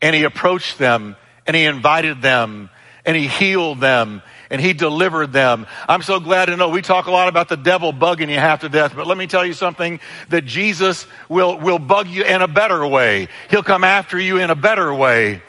and 0.01 0.15
he 0.15 0.23
approached 0.23 0.77
them 0.77 1.15
and 1.47 1.55
he 1.55 1.63
invited 1.63 2.21
them 2.21 2.69
and 3.05 3.15
he 3.15 3.27
healed 3.27 3.79
them 3.79 4.21
and 4.49 4.61
he 4.61 4.73
delivered 4.73 5.33
them. 5.33 5.65
I'm 5.87 6.01
so 6.01 6.19
glad 6.19 6.45
to 6.45 6.57
know 6.57 6.69
we 6.69 6.81
talk 6.81 7.07
a 7.07 7.11
lot 7.11 7.27
about 7.27 7.49
the 7.49 7.57
devil 7.57 7.93
bugging 7.93 8.29
you 8.29 8.39
half 8.39 8.61
to 8.61 8.69
death, 8.69 8.93
but 8.95 9.07
let 9.07 9.17
me 9.17 9.27
tell 9.27 9.45
you 9.45 9.53
something 9.53 9.99
that 10.29 10.45
Jesus 10.45 11.07
will, 11.29 11.59
will 11.59 11.79
bug 11.79 12.07
you 12.07 12.23
in 12.23 12.41
a 12.41 12.47
better 12.47 12.85
way. 12.85 13.27
He'll 13.49 13.63
come 13.63 13.83
after 13.83 14.19
you 14.19 14.37
in 14.37 14.49
a 14.49 14.55
better 14.55 14.93
way. 14.93 15.41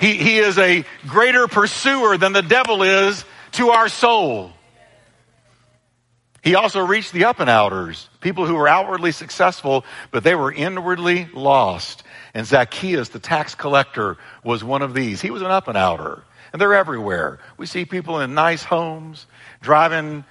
He, 0.00 0.14
he 0.14 0.38
is 0.38 0.58
a 0.58 0.84
greater 1.06 1.48
pursuer 1.48 2.16
than 2.18 2.32
the 2.32 2.42
devil 2.42 2.82
is 2.82 3.24
to 3.52 3.70
our 3.70 3.88
soul. 3.88 4.52
He 6.42 6.56
also 6.56 6.84
reached 6.84 7.12
the 7.12 7.24
up 7.24 7.40
and 7.40 7.48
outers, 7.48 8.10
people 8.20 8.44
who 8.44 8.54
were 8.54 8.68
outwardly 8.68 9.12
successful, 9.12 9.82
but 10.10 10.24
they 10.24 10.34
were 10.34 10.52
inwardly 10.52 11.26
lost. 11.32 12.02
And 12.34 12.46
Zacchaeus, 12.46 13.08
the 13.08 13.18
tax 13.18 13.54
collector, 13.54 14.18
was 14.42 14.62
one 14.62 14.82
of 14.82 14.92
these. 14.92 15.22
He 15.22 15.30
was 15.30 15.40
an 15.40 15.50
up 15.50 15.68
and 15.68 15.78
outer. 15.78 16.22
And 16.54 16.60
they're 16.60 16.74
everywhere. 16.74 17.40
We 17.56 17.66
see 17.66 17.84
people 17.84 18.20
in 18.20 18.34
nice 18.34 18.62
homes, 18.62 19.26
driving 19.60 20.24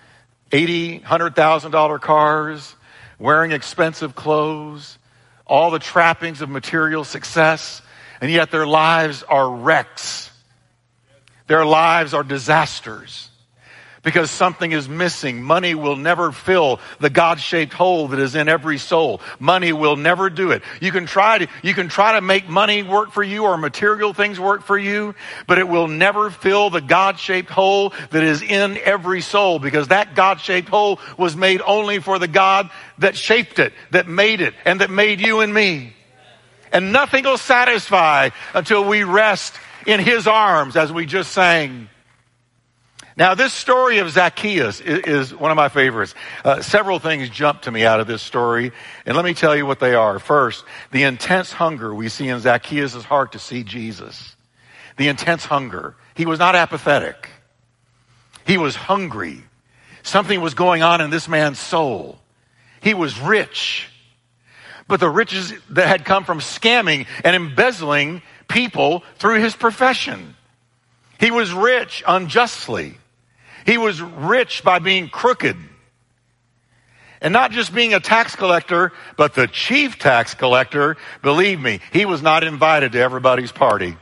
eighty, 0.54 1.00
hundred 1.00 1.36
thousand 1.36 1.72
dollar 1.72 2.00
cars, 2.00 2.78
wearing 3.20 3.52
expensive 3.52 4.16
clothes, 4.16 4.98
all 5.46 5.70
the 5.70 5.80
trappings 5.80 6.42
of 6.42 6.50
material 6.50 7.04
success, 7.04 7.82
and 8.22 8.32
yet 8.32 8.52
their 8.52 8.66
lives 8.66 9.24
are 9.24 9.54
wrecks. 9.54 10.32
Their 11.48 11.66
lives 11.66 12.14
are 12.14 12.24
disasters 12.24 13.30
because 14.04 14.30
something 14.30 14.72
is 14.72 14.88
missing. 14.88 15.42
Money 15.42 15.74
will 15.76 15.96
never 15.96 16.32
fill 16.32 16.80
the 17.00 17.10
God-shaped 17.10 17.74
hole 17.74 18.10
that 18.10 18.20
is 18.20 18.36
in 18.36 18.50
every 18.50 18.78
soul. 18.78 19.22
Money 19.40 19.72
will 19.72 19.96
never 19.96 20.30
do 20.30 20.52
it. 20.52 20.62
You 20.82 20.92
can 20.92 21.06
try 21.06 21.40
to, 21.40 21.48
you 21.64 21.74
can 21.74 21.88
try 21.88 22.14
to 22.14 22.22
make 22.22 22.48
money 22.48 22.84
work 22.84 23.12
for 23.12 23.24
you 23.24 23.44
or 23.44 23.58
material 23.58 24.14
things 24.14 24.40
work 24.40 24.64
for 24.64 24.78
you, 24.78 25.16
but 25.48 25.58
it 25.58 25.68
will 25.68 25.88
never 25.88 26.30
fill 26.30 26.70
the 26.70 26.82
God-shaped 26.82 27.50
hole 27.50 27.94
that 28.12 28.24
is 28.24 28.42
in 28.42 28.78
every 28.84 29.22
soul 29.22 29.58
because 29.58 29.88
that 29.88 30.16
God-shaped 30.16 30.68
hole 30.68 31.00
was 31.18 31.36
made 31.36 31.62
only 31.62 32.00
for 32.00 32.20
the 32.20 32.28
God 32.28 32.70
that 32.98 33.16
shaped 33.16 33.58
it, 33.58 33.74
that 33.92 34.08
made 34.08 34.42
it, 34.42 34.54
and 34.66 34.82
that 34.82 34.90
made 34.90 35.22
you 35.22 35.40
and 35.40 35.54
me. 35.54 35.94
And 36.74 36.92
nothing 36.92 37.24
will 37.24 37.38
satisfy 37.38 38.32
until 38.54 38.84
we 38.84 39.04
rest 39.04 39.54
in 39.86 40.00
His 40.00 40.28
arms 40.28 40.76
as 40.76 40.92
we 40.92 41.06
just 41.06 41.32
sang. 41.32 41.88
Now, 43.16 43.36
this 43.36 43.54
story 43.54 44.00
of 44.00 44.10
Zacchaeus 44.10 44.82
is, 44.82 45.30
is 45.30 45.36
one 45.36 45.52
of 45.52 45.58
my 45.58 45.70
favorites. 45.70 46.16
Uh, 46.44 46.62
several 46.62 46.98
things 46.98 47.30
jump 47.30 47.62
to 47.64 47.72
me 47.72 47.86
out 47.86 48.00
of 48.00 48.08
this 48.08 48.24
story, 48.24 48.72
and 49.06 49.16
let 49.16 49.24
me 49.24 49.36
tell 49.36 49.56
you 49.56 49.66
what 49.66 49.80
they 49.80 49.94
are. 49.94 50.18
First, 50.18 50.66
the 50.92 51.04
intense 51.04 51.52
hunger 51.52 51.94
we 51.94 52.10
see 52.10 52.28
in 52.28 52.40
Zacchaeus' 52.40 53.04
heart 53.04 53.34
to 53.34 53.40
see 53.40 53.64
Jesus. 53.64 54.36
The 54.98 55.10
intense 55.10 55.46
hunger. 55.46 55.96
He 56.16 56.26
was 56.26 56.40
not 56.40 56.56
apathetic. 56.56 57.30
He 58.46 58.58
was 58.58 58.76
hungry. 58.76 59.44
Something 60.02 60.42
was 60.42 60.56
going 60.56 60.82
on 60.82 61.00
in 61.00 61.12
this 61.12 61.28
man's 61.28 61.60
soul. 61.60 62.20
He 62.82 62.94
was 62.94 63.20
rich. 63.20 63.90
But 64.88 65.00
the 65.00 65.10
riches 65.10 65.54
that 65.70 65.88
had 65.88 66.04
come 66.04 66.26
from 66.26 66.40
scamming 66.40 67.06
and 67.24 67.36
embezzling 67.36 68.22
people 68.48 69.04
through 69.18 69.40
his 69.40 69.56
profession. 69.56 70.36
He 71.20 71.32
was 71.32 71.54
rich 71.54 72.04
unjustly. 72.06 72.98
He 73.66 73.78
was 73.78 74.02
rich 74.02 74.64
by 74.64 74.80
being 74.80 75.10
crooked. 75.10 75.58
And 77.22 77.32
not 77.32 77.52
just 77.52 77.74
being 77.74 77.94
a 77.94 78.02
tax 78.02 78.36
collector, 78.36 78.92
but 79.16 79.34
the 79.34 79.48
chief 79.48 79.98
tax 79.98 80.34
collector, 80.34 80.98
believe 81.22 81.60
me, 81.60 81.80
he 81.94 82.06
was 82.06 82.22
not 82.22 82.44
invited 82.44 82.92
to 82.92 83.00
everybody's 83.00 83.52
party. 83.52 83.96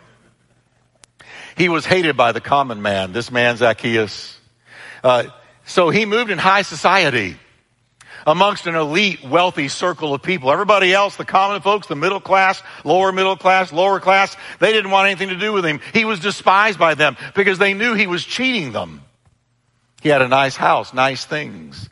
He 1.55 1.69
was 1.69 1.85
hated 1.85 2.17
by 2.17 2.31
the 2.31 2.41
common 2.41 2.81
man, 2.81 3.13
this 3.13 3.31
man 3.31 3.57
Zacchaeus. 3.57 4.39
Uh, 5.03 5.25
so 5.65 5.91
he 5.91 6.05
moved 6.05 6.31
in 6.31 6.39
high 6.39 6.63
society 6.63 7.37
amongst 8.25 8.67
an 8.67 8.75
elite, 8.75 9.23
wealthy 9.23 9.67
circle 9.67 10.13
of 10.13 10.23
people. 10.23 10.51
Everybody 10.51 10.93
else, 10.93 11.15
the 11.15 11.25
common 11.25 11.61
folks, 11.61 11.87
the 11.87 11.95
middle 11.95 12.19
class, 12.19 12.61
lower 12.83 13.11
middle 13.11 13.37
class, 13.37 13.71
lower 13.71 13.99
class, 13.99 14.35
they 14.59 14.71
didn't 14.71 14.91
want 14.91 15.07
anything 15.07 15.29
to 15.29 15.37
do 15.37 15.53
with 15.53 15.65
him. 15.65 15.79
He 15.93 16.05
was 16.05 16.19
despised 16.19 16.79
by 16.79 16.95
them 16.95 17.17
because 17.35 17.59
they 17.59 17.73
knew 17.73 17.93
he 17.93 18.07
was 18.07 18.25
cheating 18.25 18.71
them. 18.71 19.03
He 20.01 20.09
had 20.09 20.21
a 20.21 20.27
nice 20.27 20.55
house, 20.55 20.93
nice 20.93 21.23
things. 21.25 21.89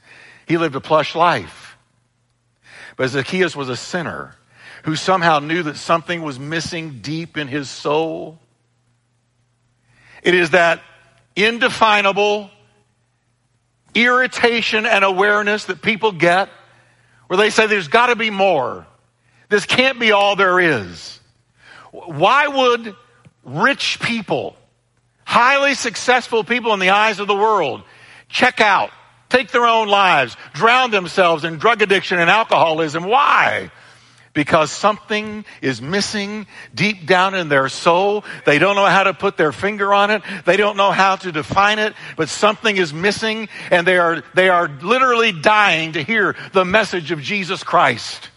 He 0.47 0.57
lived 0.57 0.75
a 0.75 0.81
plush 0.81 1.15
life. 1.15 1.77
But 2.97 3.09
Zacchaeus 3.09 3.55
was 3.55 3.69
a 3.69 3.77
sinner 3.77 4.35
who 4.83 4.95
somehow 4.95 5.39
knew 5.39 5.63
that 5.63 5.77
something 5.77 6.21
was 6.21 6.39
missing 6.39 6.99
deep 7.01 7.37
in 7.37 7.47
his 7.47 7.69
soul. 7.69 8.39
It 10.23 10.33
is 10.33 10.49
that 10.49 10.81
indefinable 11.35 12.49
irritation 13.93 14.85
and 14.85 15.05
awareness 15.05 15.65
that 15.65 15.81
people 15.81 16.11
get 16.11 16.49
where 17.27 17.37
they 17.37 17.51
say 17.51 17.67
there's 17.67 17.87
got 17.87 18.07
to 18.07 18.15
be 18.15 18.31
more. 18.31 18.87
This 19.49 19.65
can't 19.65 19.99
be 19.99 20.11
all 20.11 20.35
there 20.35 20.59
is. 20.59 21.19
Why 21.91 22.47
would 22.47 22.95
rich 23.43 23.99
people, 23.99 24.55
highly 25.25 25.75
successful 25.75 26.43
people 26.43 26.73
in 26.73 26.79
the 26.79 26.89
eyes 26.89 27.19
of 27.19 27.27
the 27.27 27.35
world, 27.35 27.83
check 28.29 28.62
out, 28.62 28.91
take 29.27 29.51
their 29.51 29.65
own 29.65 29.88
lives, 29.88 30.38
drown 30.53 30.91
themselves 30.91 31.43
in 31.43 31.57
drug 31.57 31.81
addiction 31.81 32.19
and 32.19 32.29
alcoholism. 32.29 33.03
Why? 33.03 33.71
Because 34.33 34.71
something 34.71 35.43
is 35.62 35.81
missing 35.81 36.45
deep 36.74 37.07
down 37.07 37.33
in 37.33 37.50
their 37.50 37.67
soul. 37.67 38.24
They 38.45 38.59
don't 38.59 38.75
know 38.75 38.86
how 38.86 39.03
to 39.03 39.13
put 39.13 39.38
their 39.38 39.51
finger 39.51 39.93
on 39.93 40.12
it. 40.12 40.21
They 40.45 40.55
don't 40.55 40.77
know 40.77 40.91
how 40.91 41.15
to 41.17 41.31
define 41.31 41.79
it, 41.79 41.93
but 42.15 42.29
something 42.29 42.77
is 42.77 42.93
missing 42.93 43.50
and 43.71 43.86
they 43.86 43.98
are, 43.98 44.24
they 44.36 44.50
are 44.50 44.67
literally 44.67 45.31
dying 45.31 45.93
to 45.93 46.03
hear 46.03 46.36
the 46.53 46.63
message 46.63 47.12
of 47.12 47.21
Jesus 47.21 47.63
Christ. 47.63 48.28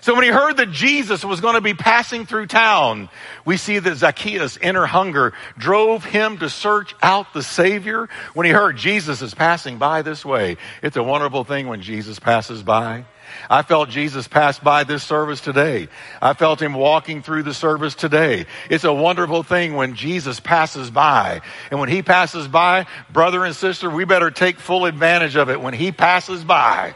So 0.00 0.14
when 0.14 0.24
he 0.24 0.30
heard 0.30 0.56
that 0.56 0.70
Jesus 0.70 1.24
was 1.24 1.40
going 1.40 1.54
to 1.54 1.60
be 1.60 1.74
passing 1.74 2.24
through 2.24 2.46
town, 2.46 3.10
we 3.44 3.56
see 3.56 3.78
that 3.78 3.96
Zacchaeus' 3.96 4.56
inner 4.56 4.86
hunger 4.86 5.34
drove 5.58 6.04
him 6.04 6.38
to 6.38 6.48
search 6.48 6.94
out 7.02 7.34
the 7.34 7.42
Savior. 7.42 8.08
When 8.32 8.46
he 8.46 8.52
heard 8.52 8.76
Jesus 8.76 9.20
is 9.20 9.34
passing 9.34 9.78
by 9.78 10.02
this 10.02 10.24
way, 10.24 10.56
it's 10.82 10.96
a 10.96 11.02
wonderful 11.02 11.44
thing 11.44 11.66
when 11.66 11.82
Jesus 11.82 12.18
passes 12.18 12.62
by. 12.62 13.04
I 13.48 13.62
felt 13.62 13.90
Jesus 13.90 14.26
pass 14.26 14.58
by 14.58 14.84
this 14.84 15.02
service 15.02 15.40
today. 15.40 15.88
I 16.20 16.34
felt 16.34 16.60
him 16.60 16.74
walking 16.74 17.22
through 17.22 17.44
the 17.44 17.54
service 17.54 17.94
today. 17.94 18.46
It's 18.68 18.84
a 18.84 18.92
wonderful 18.92 19.42
thing 19.42 19.74
when 19.74 19.94
Jesus 19.94 20.40
passes 20.40 20.90
by. 20.90 21.40
And 21.70 21.78
when 21.78 21.88
he 21.88 22.02
passes 22.02 22.48
by, 22.48 22.86
brother 23.12 23.44
and 23.44 23.54
sister, 23.54 23.88
we 23.88 24.04
better 24.04 24.30
take 24.30 24.58
full 24.58 24.86
advantage 24.86 25.36
of 25.36 25.48
it 25.48 25.60
when 25.60 25.74
he 25.74 25.92
passes 25.92 26.42
by. 26.42 26.94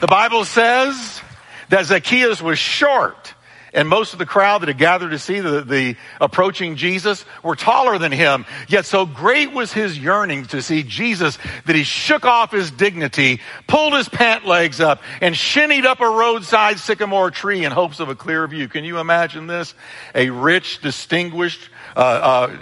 The 0.00 0.06
Bible 0.06 0.44
says 0.44 1.22
that 1.70 1.86
Zacchaeus 1.86 2.42
was 2.42 2.58
short. 2.58 3.34
And 3.72 3.88
most 3.88 4.14
of 4.14 4.18
the 4.18 4.26
crowd 4.26 4.62
that 4.62 4.68
had 4.68 4.78
gathered 4.78 5.10
to 5.10 5.18
see 5.18 5.40
the, 5.40 5.60
the, 5.60 5.96
approaching 6.18 6.76
Jesus 6.76 7.26
were 7.42 7.56
taller 7.56 7.98
than 7.98 8.10
him. 8.10 8.46
Yet 8.68 8.86
so 8.86 9.04
great 9.04 9.52
was 9.52 9.70
his 9.70 9.98
yearning 9.98 10.46
to 10.46 10.62
see 10.62 10.82
Jesus 10.82 11.38
that 11.66 11.76
he 11.76 11.82
shook 11.82 12.24
off 12.24 12.52
his 12.52 12.70
dignity, 12.70 13.40
pulled 13.66 13.92
his 13.92 14.08
pant 14.08 14.46
legs 14.46 14.80
up, 14.80 15.02
and 15.20 15.36
shinnied 15.36 15.84
up 15.84 16.00
a 16.00 16.08
roadside 16.08 16.78
sycamore 16.78 17.30
tree 17.30 17.64
in 17.64 17.72
hopes 17.72 18.00
of 18.00 18.08
a 18.08 18.14
clear 18.14 18.46
view. 18.46 18.66
Can 18.66 18.84
you 18.84 18.98
imagine 18.98 19.46
this? 19.46 19.74
A 20.14 20.30
rich, 20.30 20.80
distinguished, 20.80 21.68
uh, 21.94 22.00
uh, 22.00 22.56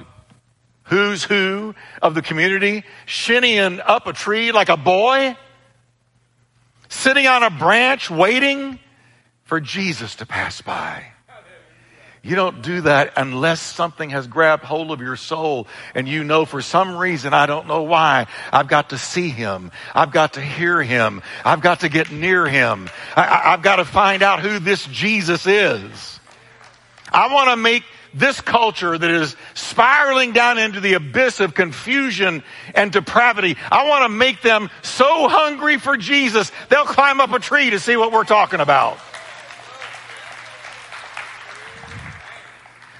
who's 0.84 1.22
who 1.22 1.76
of 2.02 2.14
the 2.14 2.22
community, 2.22 2.84
shinnying 3.06 3.80
up 3.84 4.08
a 4.08 4.12
tree 4.12 4.50
like 4.50 4.68
a 4.68 4.76
boy? 4.76 5.36
Sitting 6.94 7.26
on 7.26 7.42
a 7.42 7.50
branch 7.50 8.10
waiting 8.10 8.78
for 9.44 9.60
Jesus 9.60 10.16
to 10.16 10.26
pass 10.26 10.60
by. 10.62 11.04
You 12.22 12.36
don't 12.36 12.62
do 12.62 12.80
that 12.82 13.12
unless 13.18 13.60
something 13.60 14.08
has 14.08 14.26
grabbed 14.26 14.64
hold 14.64 14.90
of 14.90 15.00
your 15.02 15.16
soul 15.16 15.68
and 15.94 16.08
you 16.08 16.24
know 16.24 16.46
for 16.46 16.62
some 16.62 16.96
reason, 16.96 17.34
I 17.34 17.44
don't 17.44 17.66
know 17.66 17.82
why, 17.82 18.28
I've 18.50 18.66
got 18.66 18.90
to 18.90 18.98
see 18.98 19.28
him. 19.28 19.70
I've 19.94 20.10
got 20.10 20.32
to 20.34 20.40
hear 20.40 20.82
him. 20.82 21.20
I've 21.44 21.60
got 21.60 21.80
to 21.80 21.90
get 21.90 22.10
near 22.10 22.46
him. 22.46 22.88
I, 23.14 23.50
have 23.50 23.62
got 23.62 23.76
to 23.76 23.84
find 23.84 24.22
out 24.22 24.40
who 24.40 24.58
this 24.58 24.86
Jesus 24.86 25.46
is. 25.46 26.18
I 27.12 27.30
want 27.32 27.50
to 27.50 27.56
make 27.56 27.84
this 28.14 28.40
culture 28.40 28.96
that 28.96 29.10
is 29.10 29.36
spiraling 29.54 30.32
down 30.32 30.56
into 30.56 30.80
the 30.80 30.94
abyss 30.94 31.40
of 31.40 31.54
confusion 31.54 32.42
and 32.74 32.92
depravity. 32.92 33.56
I 33.70 33.88
want 33.88 34.04
to 34.04 34.08
make 34.08 34.40
them 34.40 34.70
so 34.82 35.28
hungry 35.28 35.78
for 35.78 35.96
Jesus, 35.96 36.50
they'll 36.68 36.84
climb 36.84 37.20
up 37.20 37.32
a 37.32 37.40
tree 37.40 37.70
to 37.70 37.80
see 37.80 37.96
what 37.96 38.12
we're 38.12 38.24
talking 38.24 38.60
about. 38.60 38.98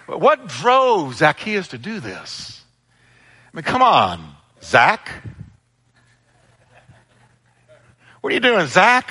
What 0.07 0.49
drove 0.49 1.15
Zacchaeus 1.15 1.69
to 1.69 1.79
do 1.79 2.01
this? 2.01 2.63
I 3.53 3.57
mean, 3.57 3.65
come 3.65 3.83
on, 3.83 4.35
Zach. 4.63 5.11
What 8.21 8.33
are 8.33 8.35
you 8.35 8.41
doing, 8.41 8.67
Zach? 8.67 9.11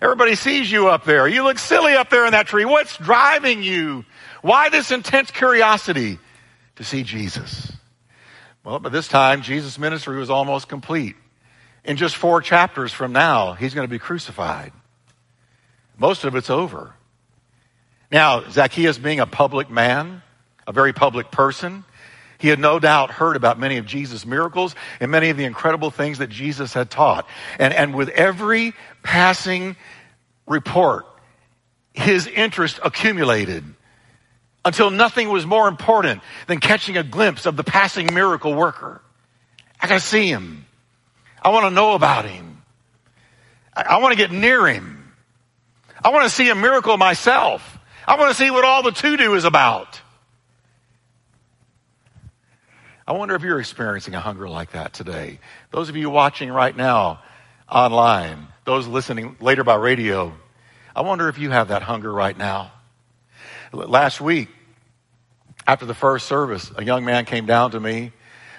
Everybody 0.00 0.34
sees 0.34 0.70
you 0.70 0.88
up 0.88 1.04
there. 1.04 1.26
You 1.26 1.42
look 1.42 1.58
silly 1.58 1.94
up 1.94 2.08
there 2.08 2.24
in 2.24 2.32
that 2.32 2.46
tree. 2.46 2.64
What's 2.64 2.96
driving 2.98 3.62
you? 3.62 4.04
Why 4.42 4.68
this 4.68 4.90
intense 4.90 5.30
curiosity 5.30 6.18
to 6.76 6.84
see 6.84 7.02
Jesus? 7.02 7.72
Well, 8.64 8.78
by 8.78 8.90
this 8.90 9.08
time, 9.08 9.42
Jesus' 9.42 9.78
ministry 9.78 10.18
was 10.18 10.30
almost 10.30 10.68
complete. 10.68 11.16
In 11.84 11.96
just 11.96 12.16
four 12.16 12.40
chapters 12.42 12.92
from 12.92 13.12
now, 13.12 13.54
he's 13.54 13.74
going 13.74 13.86
to 13.86 13.90
be 13.90 13.98
crucified. 13.98 14.72
Most 15.96 16.24
of 16.24 16.36
it's 16.36 16.50
over. 16.50 16.92
Now, 18.10 18.48
Zacchaeus 18.48 18.98
being 18.98 19.20
a 19.20 19.26
public 19.26 19.70
man, 19.70 20.22
a 20.66 20.72
very 20.72 20.92
public 20.92 21.30
person, 21.30 21.84
he 22.38 22.48
had 22.48 22.58
no 22.58 22.78
doubt 22.78 23.10
heard 23.10 23.36
about 23.36 23.58
many 23.58 23.78
of 23.78 23.86
Jesus' 23.86 24.24
miracles 24.24 24.74
and 25.00 25.10
many 25.10 25.30
of 25.30 25.36
the 25.36 25.44
incredible 25.44 25.90
things 25.90 26.18
that 26.18 26.30
Jesus 26.30 26.72
had 26.72 26.88
taught. 26.88 27.26
And, 27.58 27.74
and 27.74 27.94
with 27.94 28.10
every 28.10 28.74
passing 29.02 29.76
report, 30.46 31.06
his 31.92 32.28
interest 32.28 32.78
accumulated 32.84 33.64
until 34.68 34.90
nothing 34.90 35.30
was 35.30 35.46
more 35.46 35.66
important 35.66 36.20
than 36.46 36.60
catching 36.60 36.98
a 36.98 37.02
glimpse 37.02 37.46
of 37.46 37.56
the 37.56 37.64
passing 37.64 38.12
miracle 38.12 38.52
worker. 38.54 39.00
I 39.80 39.88
gotta 39.88 39.98
see 39.98 40.28
him. 40.28 40.66
I 41.42 41.48
wanna 41.48 41.70
know 41.70 41.94
about 41.94 42.26
him. 42.26 42.62
I, 43.74 43.82
I 43.82 43.96
wanna 43.96 44.14
get 44.14 44.30
near 44.30 44.66
him. 44.66 45.14
I 46.04 46.10
wanna 46.10 46.28
see 46.28 46.50
a 46.50 46.54
miracle 46.54 46.98
myself. 46.98 47.78
I 48.06 48.18
wanna 48.18 48.34
see 48.34 48.50
what 48.50 48.64
all 48.64 48.82
the 48.82 48.90
to 48.90 49.16
do 49.16 49.34
is 49.34 49.44
about. 49.44 50.02
I 53.06 53.12
wonder 53.12 53.34
if 53.34 53.42
you're 53.42 53.58
experiencing 53.58 54.14
a 54.14 54.20
hunger 54.20 54.50
like 54.50 54.72
that 54.72 54.92
today. 54.92 55.38
Those 55.70 55.88
of 55.88 55.96
you 55.96 56.10
watching 56.10 56.52
right 56.52 56.76
now 56.76 57.22
online, 57.70 58.48
those 58.66 58.86
listening 58.86 59.34
later 59.40 59.64
by 59.64 59.76
radio, 59.76 60.34
I 60.94 61.00
wonder 61.00 61.30
if 61.30 61.38
you 61.38 61.48
have 61.48 61.68
that 61.68 61.82
hunger 61.82 62.12
right 62.12 62.36
now. 62.36 62.72
Last 63.72 64.20
week, 64.20 64.48
after 65.68 65.84
the 65.84 65.94
first 65.94 66.26
service, 66.26 66.72
a 66.76 66.82
young 66.82 67.04
man 67.04 67.26
came 67.26 67.44
down 67.44 67.72
to 67.72 67.78
me. 67.78 68.10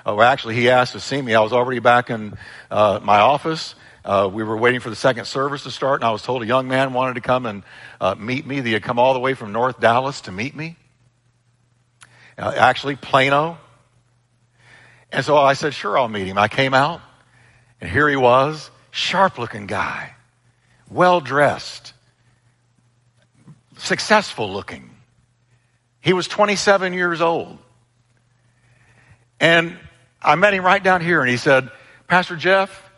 Uh, 0.05 0.13
well, 0.13 0.21
actually, 0.21 0.53
he 0.53 0.69
asked 0.69 0.93
to 0.93 0.99
see 0.99 1.19
me. 1.19 1.33
I 1.33 1.41
was 1.41 1.51
already 1.51 1.79
back 1.79 2.11
in 2.11 2.37
uh, 2.69 2.99
my 3.01 3.17
office. 3.17 3.73
Uh, 4.05 4.29
we 4.31 4.43
were 4.43 4.55
waiting 4.55 4.79
for 4.79 4.91
the 4.91 4.95
second 4.95 5.25
service 5.25 5.63
to 5.63 5.71
start, 5.71 6.01
and 6.01 6.07
I 6.07 6.11
was 6.11 6.21
told 6.21 6.43
a 6.43 6.45
young 6.45 6.67
man 6.67 6.93
wanted 6.93 7.15
to 7.15 7.21
come 7.21 7.47
and 7.47 7.63
uh, 7.99 8.13
meet 8.13 8.45
me. 8.45 8.61
He 8.61 8.73
had 8.73 8.83
come 8.83 8.99
all 8.99 9.15
the 9.15 9.19
way 9.19 9.33
from 9.33 9.51
North 9.51 9.79
Dallas 9.79 10.21
to 10.21 10.31
meet 10.31 10.55
me. 10.55 10.77
Uh, 12.37 12.53
actually, 12.55 12.95
Plano. 12.95 13.57
And 15.11 15.25
so 15.25 15.35
I 15.35 15.53
said, 15.53 15.73
sure, 15.73 15.97
I'll 15.97 16.07
meet 16.07 16.27
him. 16.27 16.37
I 16.37 16.47
came 16.47 16.75
out, 16.75 17.01
and 17.81 17.89
here 17.89 18.07
he 18.07 18.17
was, 18.17 18.69
sharp 18.91 19.39
looking 19.39 19.65
guy, 19.65 20.13
well 20.91 21.21
dressed, 21.21 21.93
successful 23.79 24.53
looking. 24.53 24.91
He 26.09 26.13
was 26.13 26.27
27 26.27 26.93
years 26.93 27.21
old. 27.21 27.59
And 29.39 29.77
I 30.19 30.33
met 30.33 30.55
him 30.55 30.65
right 30.65 30.81
down 30.81 31.01
here 31.01 31.21
and 31.21 31.29
he 31.29 31.37
said, 31.37 31.69
Pastor 32.07 32.35
Jeff, 32.35 32.89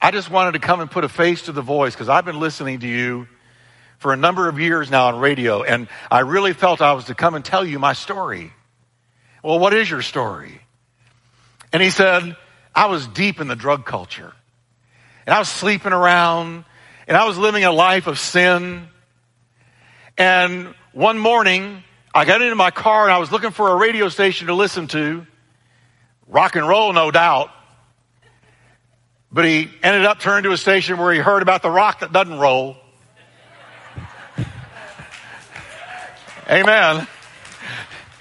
I 0.00 0.10
just 0.10 0.28
wanted 0.28 0.54
to 0.54 0.58
come 0.58 0.80
and 0.80 0.90
put 0.90 1.04
a 1.04 1.08
face 1.08 1.42
to 1.42 1.52
the 1.52 1.62
voice 1.62 1.94
because 1.94 2.08
I've 2.08 2.24
been 2.24 2.40
listening 2.40 2.80
to 2.80 2.88
you 2.88 3.28
for 3.98 4.12
a 4.12 4.16
number 4.16 4.48
of 4.48 4.58
years 4.58 4.90
now 4.90 5.06
on 5.06 5.20
radio 5.20 5.62
and 5.62 5.86
I 6.10 6.22
really 6.22 6.54
felt 6.54 6.82
I 6.82 6.94
was 6.94 7.04
to 7.04 7.14
come 7.14 7.36
and 7.36 7.44
tell 7.44 7.64
you 7.64 7.78
my 7.78 7.92
story. 7.92 8.52
Well, 9.44 9.60
what 9.60 9.72
is 9.72 9.88
your 9.88 10.02
story? 10.02 10.60
And 11.72 11.80
he 11.80 11.90
said, 11.90 12.36
I 12.74 12.86
was 12.86 13.06
deep 13.06 13.40
in 13.40 13.46
the 13.46 13.54
drug 13.54 13.86
culture 13.86 14.32
and 15.24 15.32
I 15.36 15.38
was 15.38 15.48
sleeping 15.48 15.92
around 15.92 16.64
and 17.06 17.16
I 17.16 17.28
was 17.28 17.38
living 17.38 17.62
a 17.62 17.70
life 17.70 18.08
of 18.08 18.18
sin. 18.18 18.88
And 20.16 20.74
one 20.90 21.20
morning 21.20 21.84
I 22.14 22.24
got 22.24 22.42
into 22.42 22.54
my 22.54 22.70
car 22.70 23.04
and 23.04 23.12
I 23.12 23.18
was 23.18 23.30
looking 23.30 23.50
for 23.50 23.70
a 23.70 23.76
radio 23.76 24.08
station 24.08 24.46
to 24.48 24.54
listen 24.54 24.86
to. 24.88 25.26
Rock 26.26 26.56
and 26.56 26.66
roll, 26.66 26.92
no 26.92 27.10
doubt. 27.10 27.50
But 29.30 29.44
he 29.44 29.70
ended 29.82 30.04
up 30.04 30.20
turning 30.20 30.44
to 30.44 30.52
a 30.52 30.56
station 30.56 30.98
where 30.98 31.12
he 31.12 31.18
heard 31.18 31.42
about 31.42 31.62
the 31.62 31.70
rock 31.70 32.00
that 32.00 32.12
doesn't 32.12 32.38
roll. 32.38 32.76
Amen. 36.50 37.06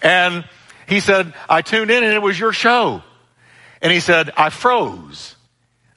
And 0.02 0.46
he 0.88 1.00
said, 1.00 1.34
I 1.50 1.62
tuned 1.62 1.92
in 1.92 2.04
and 2.04 2.14
it 2.14 2.22
was 2.22 2.40
your 2.40 2.54
show. 2.54 3.02
And 3.82 3.92
he 3.92 4.00
said, 4.00 4.32
I 4.36 4.50
froze 4.50 5.36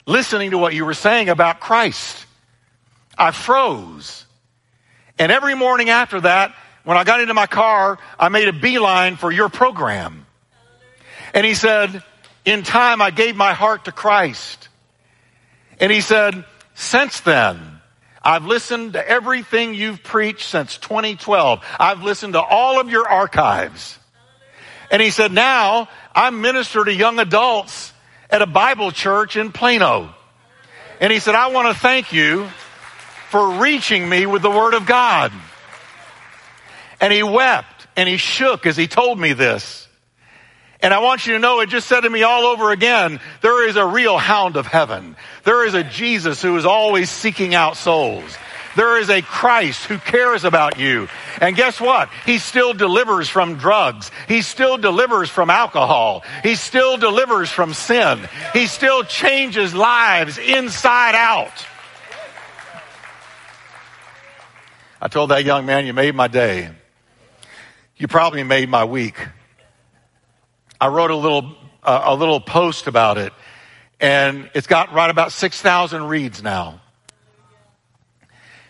listening 0.05 0.51
to 0.51 0.57
what 0.57 0.73
you 0.73 0.85
were 0.85 0.93
saying 0.93 1.29
about 1.29 1.59
Christ. 1.59 2.25
I 3.17 3.31
froze. 3.31 4.25
And 5.17 5.31
every 5.31 5.55
morning 5.55 5.89
after 5.89 6.21
that, 6.21 6.55
when 6.83 6.97
I 6.97 7.03
got 7.03 7.21
into 7.21 7.33
my 7.33 7.47
car, 7.47 7.99
I 8.19 8.29
made 8.29 8.47
a 8.47 8.53
beeline 8.53 9.15
for 9.15 9.31
your 9.31 9.49
program. 9.49 10.25
And 11.33 11.45
he 11.45 11.53
said, 11.53 12.03
in 12.43 12.63
time, 12.63 13.01
I 13.01 13.11
gave 13.11 13.35
my 13.35 13.53
heart 13.53 13.85
to 13.85 13.91
Christ. 13.91 14.69
And 15.79 15.91
he 15.91 16.01
said, 16.01 16.45
since 16.73 17.21
then, 17.21 17.59
I've 18.23 18.45
listened 18.45 18.93
to 18.93 19.07
everything 19.07 19.73
you've 19.73 20.03
preached 20.03 20.47
since 20.47 20.77
2012. 20.77 21.63
I've 21.79 22.03
listened 22.03 22.33
to 22.33 22.41
all 22.41 22.79
of 22.79 22.89
your 22.89 23.07
archives. 23.07 23.97
And 24.91 25.01
he 25.01 25.09
said, 25.09 25.31
now 25.31 25.87
I 26.13 26.29
minister 26.31 26.83
to 26.83 26.93
young 26.93 27.19
adults 27.19 27.93
at 28.29 28.41
a 28.41 28.47
Bible 28.47 28.91
church 28.91 29.37
in 29.37 29.51
Plano. 29.51 30.13
And 30.99 31.11
he 31.11 31.19
said, 31.19 31.33
I 31.35 31.47
want 31.47 31.73
to 31.73 31.79
thank 31.79 32.13
you 32.13 32.47
for 33.29 33.59
reaching 33.59 34.07
me 34.07 34.25
with 34.25 34.41
the 34.41 34.51
Word 34.51 34.73
of 34.73 34.85
God. 34.85 35.31
And 37.01 37.11
he 37.11 37.23
wept 37.23 37.87
and 37.97 38.07
he 38.07 38.17
shook 38.17 38.65
as 38.65 38.77
he 38.77 38.87
told 38.87 39.19
me 39.19 39.33
this. 39.33 39.87
And 40.83 40.93
I 40.93 40.99
want 40.99 41.27
you 41.27 41.33
to 41.33 41.39
know 41.39 41.59
it 41.59 41.69
just 41.69 41.87
said 41.87 42.01
to 42.01 42.09
me 42.09 42.23
all 42.23 42.45
over 42.45 42.71
again, 42.71 43.19
there 43.41 43.67
is 43.67 43.75
a 43.75 43.85
real 43.85 44.17
hound 44.17 44.55
of 44.55 44.65
heaven. 44.65 45.15
There 45.43 45.65
is 45.65 45.73
a 45.73 45.83
Jesus 45.83 46.41
who 46.41 46.57
is 46.57 46.65
always 46.65 47.09
seeking 47.09 47.53
out 47.53 47.77
souls. 47.77 48.35
There 48.75 48.97
is 48.97 49.09
a 49.09 49.21
Christ 49.21 49.85
who 49.85 49.97
cares 49.97 50.43
about 50.43 50.79
you. 50.79 51.07
And 51.41 51.55
guess 51.55 51.79
what? 51.79 52.09
He 52.25 52.37
still 52.37 52.73
delivers 52.73 53.27
from 53.27 53.57
drugs. 53.57 54.09
He 54.27 54.41
still 54.41 54.77
delivers 54.77 55.29
from 55.29 55.49
alcohol. 55.49 56.23
He 56.41 56.55
still 56.55 56.97
delivers 56.97 57.49
from 57.49 57.73
sin. 57.73 58.27
He 58.53 58.67
still 58.67 59.03
changes 59.03 59.75
lives 59.75 60.37
inside 60.37 61.15
out. 61.15 61.65
I 65.01 65.09
told 65.09 65.31
that 65.31 65.43
young 65.43 65.65
man, 65.65 65.85
you 65.85 65.93
made 65.93 66.15
my 66.15 66.27
day. 66.27 66.69
You 68.01 68.07
probably 68.07 68.41
made 68.41 68.67
my 68.67 68.83
week. 68.83 69.15
I 70.79 70.87
wrote 70.87 71.11
a 71.11 71.15
little, 71.15 71.55
uh, 71.83 72.01
a 72.05 72.15
little 72.15 72.41
post 72.41 72.87
about 72.87 73.19
it 73.19 73.31
and 73.99 74.49
it's 74.55 74.65
got 74.65 74.91
right 74.91 75.11
about 75.11 75.31
6,000 75.31 76.07
reads 76.07 76.41
now. 76.41 76.81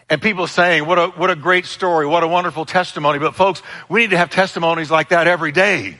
And 0.09 0.21
people 0.21 0.47
saying, 0.47 0.85
what 0.85 0.99
a, 0.99 1.07
what 1.07 1.29
a 1.29 1.37
great 1.37 1.65
story, 1.65 2.05
what 2.05 2.23
a 2.23 2.27
wonderful 2.27 2.65
testimony. 2.65 3.19
But 3.19 3.33
folks, 3.33 3.61
we 3.87 4.01
need 4.01 4.09
to 4.09 4.17
have 4.17 4.31
testimonies 4.31 4.91
like 4.91 5.07
that 5.09 5.27
every 5.27 5.53
day. 5.53 5.97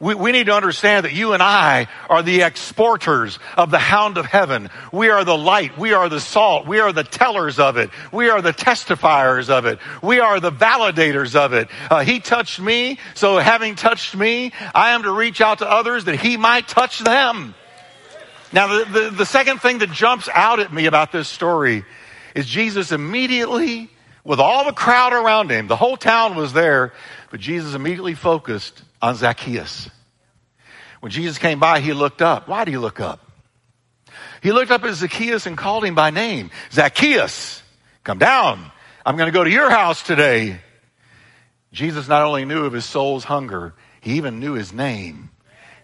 We, 0.00 0.14
we 0.14 0.32
need 0.32 0.46
to 0.46 0.54
understand 0.54 1.04
that 1.04 1.12
you 1.12 1.34
and 1.34 1.42
I 1.42 1.88
are 2.08 2.22
the 2.22 2.40
exporters 2.40 3.38
of 3.58 3.70
the 3.70 3.78
hound 3.78 4.16
of 4.16 4.24
heaven. 4.24 4.70
We 4.90 5.10
are 5.10 5.22
the 5.22 5.36
light. 5.36 5.76
We 5.76 5.92
are 5.92 6.08
the 6.08 6.20
salt. 6.20 6.66
We 6.66 6.80
are 6.80 6.94
the 6.94 7.04
tellers 7.04 7.58
of 7.58 7.76
it. 7.76 7.90
We 8.10 8.30
are 8.30 8.40
the 8.40 8.54
testifiers 8.54 9.50
of 9.50 9.66
it. 9.66 9.80
We 10.02 10.20
are 10.20 10.40
the 10.40 10.50
validators 10.50 11.36
of 11.36 11.52
it. 11.52 11.68
Uh, 11.90 12.04
he 12.04 12.20
touched 12.20 12.58
me, 12.58 12.98
so 13.12 13.36
having 13.36 13.74
touched 13.74 14.16
me, 14.16 14.52
I 14.74 14.92
am 14.92 15.02
to 15.02 15.12
reach 15.12 15.42
out 15.42 15.58
to 15.58 15.70
others 15.70 16.06
that 16.06 16.16
he 16.16 16.38
might 16.38 16.66
touch 16.66 17.00
them. 17.00 17.54
Now, 18.50 18.68
the, 18.68 18.84
the, 18.84 19.10
the 19.10 19.26
second 19.26 19.60
thing 19.60 19.78
that 19.78 19.90
jumps 19.90 20.26
out 20.32 20.58
at 20.58 20.72
me 20.72 20.86
about 20.86 21.12
this 21.12 21.28
story 21.28 21.84
is 22.34 22.46
Jesus 22.46 22.92
immediately, 22.92 23.90
with 24.24 24.40
all 24.40 24.64
the 24.64 24.72
crowd 24.72 25.12
around 25.12 25.50
him, 25.50 25.66
the 25.66 25.76
whole 25.76 25.98
town 25.98 26.34
was 26.34 26.54
there, 26.54 26.94
but 27.30 27.40
Jesus 27.40 27.74
immediately 27.74 28.14
focused 28.14 28.82
on 29.04 29.16
Zacchaeus. 29.16 29.90
When 31.00 31.12
Jesus 31.12 31.36
came 31.36 31.60
by, 31.60 31.80
he 31.80 31.92
looked 31.92 32.22
up. 32.22 32.48
Why 32.48 32.64
did 32.64 32.70
he 32.70 32.78
look 32.78 33.00
up? 33.00 33.20
He 34.42 34.50
looked 34.50 34.70
up 34.70 34.82
at 34.82 34.94
Zacchaeus 34.94 35.44
and 35.44 35.58
called 35.58 35.84
him 35.84 35.94
by 35.94 36.08
name. 36.08 36.50
Zacchaeus, 36.72 37.62
come 38.02 38.16
down. 38.16 38.70
I'm 39.04 39.18
going 39.18 39.30
to 39.30 39.38
go 39.38 39.44
to 39.44 39.50
your 39.50 39.68
house 39.68 40.02
today. 40.02 40.58
Jesus 41.70 42.08
not 42.08 42.22
only 42.22 42.46
knew 42.46 42.64
of 42.64 42.72
his 42.72 42.86
soul's 42.86 43.24
hunger, 43.24 43.74
he 44.00 44.14
even 44.14 44.40
knew 44.40 44.54
his 44.54 44.72
name. 44.72 45.28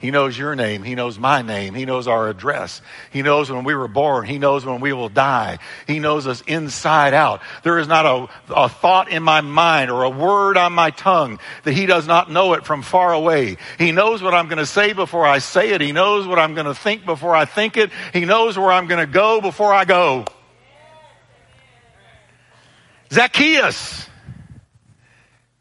He 0.00 0.10
knows 0.10 0.36
your 0.36 0.56
name. 0.56 0.82
He 0.82 0.94
knows 0.94 1.18
my 1.18 1.42
name. 1.42 1.74
He 1.74 1.84
knows 1.84 2.08
our 2.08 2.28
address. 2.28 2.80
He 3.12 3.22
knows 3.22 3.50
when 3.50 3.64
we 3.64 3.74
were 3.74 3.86
born. 3.86 4.26
He 4.26 4.38
knows 4.38 4.64
when 4.64 4.80
we 4.80 4.92
will 4.92 5.08
die. 5.10 5.58
He 5.86 5.98
knows 5.98 6.26
us 6.26 6.40
inside 6.46 7.14
out. 7.14 7.42
There 7.62 7.78
is 7.78 7.86
not 7.86 8.06
a, 8.06 8.54
a 8.54 8.68
thought 8.68 9.10
in 9.10 9.22
my 9.22 9.42
mind 9.42 9.90
or 9.90 10.04
a 10.04 10.10
word 10.10 10.56
on 10.56 10.72
my 10.72 10.90
tongue 10.90 11.38
that 11.64 11.72
he 11.72 11.86
does 11.86 12.06
not 12.06 12.30
know 12.30 12.54
it 12.54 12.64
from 12.64 12.82
far 12.82 13.12
away. 13.12 13.58
He 13.78 13.92
knows 13.92 14.22
what 14.22 14.34
I'm 14.34 14.48
going 14.48 14.58
to 14.58 14.66
say 14.66 14.94
before 14.94 15.26
I 15.26 15.38
say 15.38 15.70
it. 15.70 15.80
He 15.80 15.92
knows 15.92 16.26
what 16.26 16.38
I'm 16.38 16.54
going 16.54 16.66
to 16.66 16.74
think 16.74 17.04
before 17.04 17.36
I 17.36 17.44
think 17.44 17.76
it. 17.76 17.90
He 18.12 18.24
knows 18.24 18.58
where 18.58 18.72
I'm 18.72 18.86
going 18.86 19.06
to 19.06 19.12
go 19.12 19.40
before 19.40 19.72
I 19.72 19.84
go. 19.84 20.24
Zacchaeus. 23.12 24.08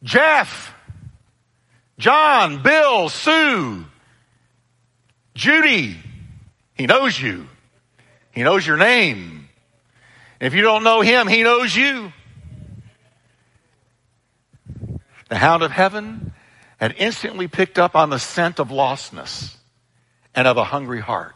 Jeff, 0.01 0.73
John, 1.97 2.63
Bill, 2.63 3.09
Sue, 3.09 3.85
Judy. 5.39 5.95
He 6.73 6.85
knows 6.85 7.19
you. 7.19 7.47
He 8.31 8.43
knows 8.43 8.67
your 8.67 8.75
name. 8.75 9.47
If 10.41 10.53
you 10.53 10.61
don't 10.61 10.83
know 10.83 10.99
him, 10.99 11.27
he 11.27 11.43
knows 11.43 11.73
you. 11.73 12.11
The 15.29 15.37
hound 15.37 15.63
of 15.63 15.71
heaven 15.71 16.33
had 16.75 16.93
instantly 16.97 17.47
picked 17.47 17.79
up 17.79 17.95
on 17.95 18.09
the 18.09 18.19
scent 18.19 18.59
of 18.59 18.67
lostness 18.67 19.55
and 20.35 20.45
of 20.45 20.57
a 20.57 20.63
hungry 20.65 20.99
heart. 20.99 21.35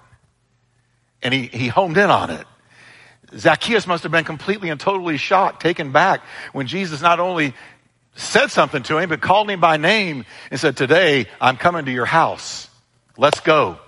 And 1.21 1.33
he, 1.33 1.47
he 1.47 1.69
homed 1.69 1.97
in 1.97 2.09
on 2.09 2.29
it. 2.29 2.45
Zacchaeus 3.37 3.87
must 3.87 4.03
have 4.03 4.11
been 4.11 4.25
completely 4.25 4.69
and 4.69 4.81
totally 4.81 5.15
shocked, 5.15 5.61
taken 5.61 5.93
back 5.93 6.21
when 6.51 6.67
Jesus 6.67 7.01
not 7.01 7.21
only 7.21 7.53
said 8.15 8.51
something 8.51 8.83
to 8.83 8.97
him, 8.97 9.07
but 9.07 9.21
called 9.21 9.49
him 9.49 9.61
by 9.61 9.77
name 9.77 10.25
and 10.51 10.59
said, 10.59 10.75
Today 10.75 11.27
I'm 11.39 11.55
coming 11.55 11.85
to 11.85 11.91
your 11.91 12.05
house. 12.05 12.69
Let's 13.17 13.39
go. 13.39 13.79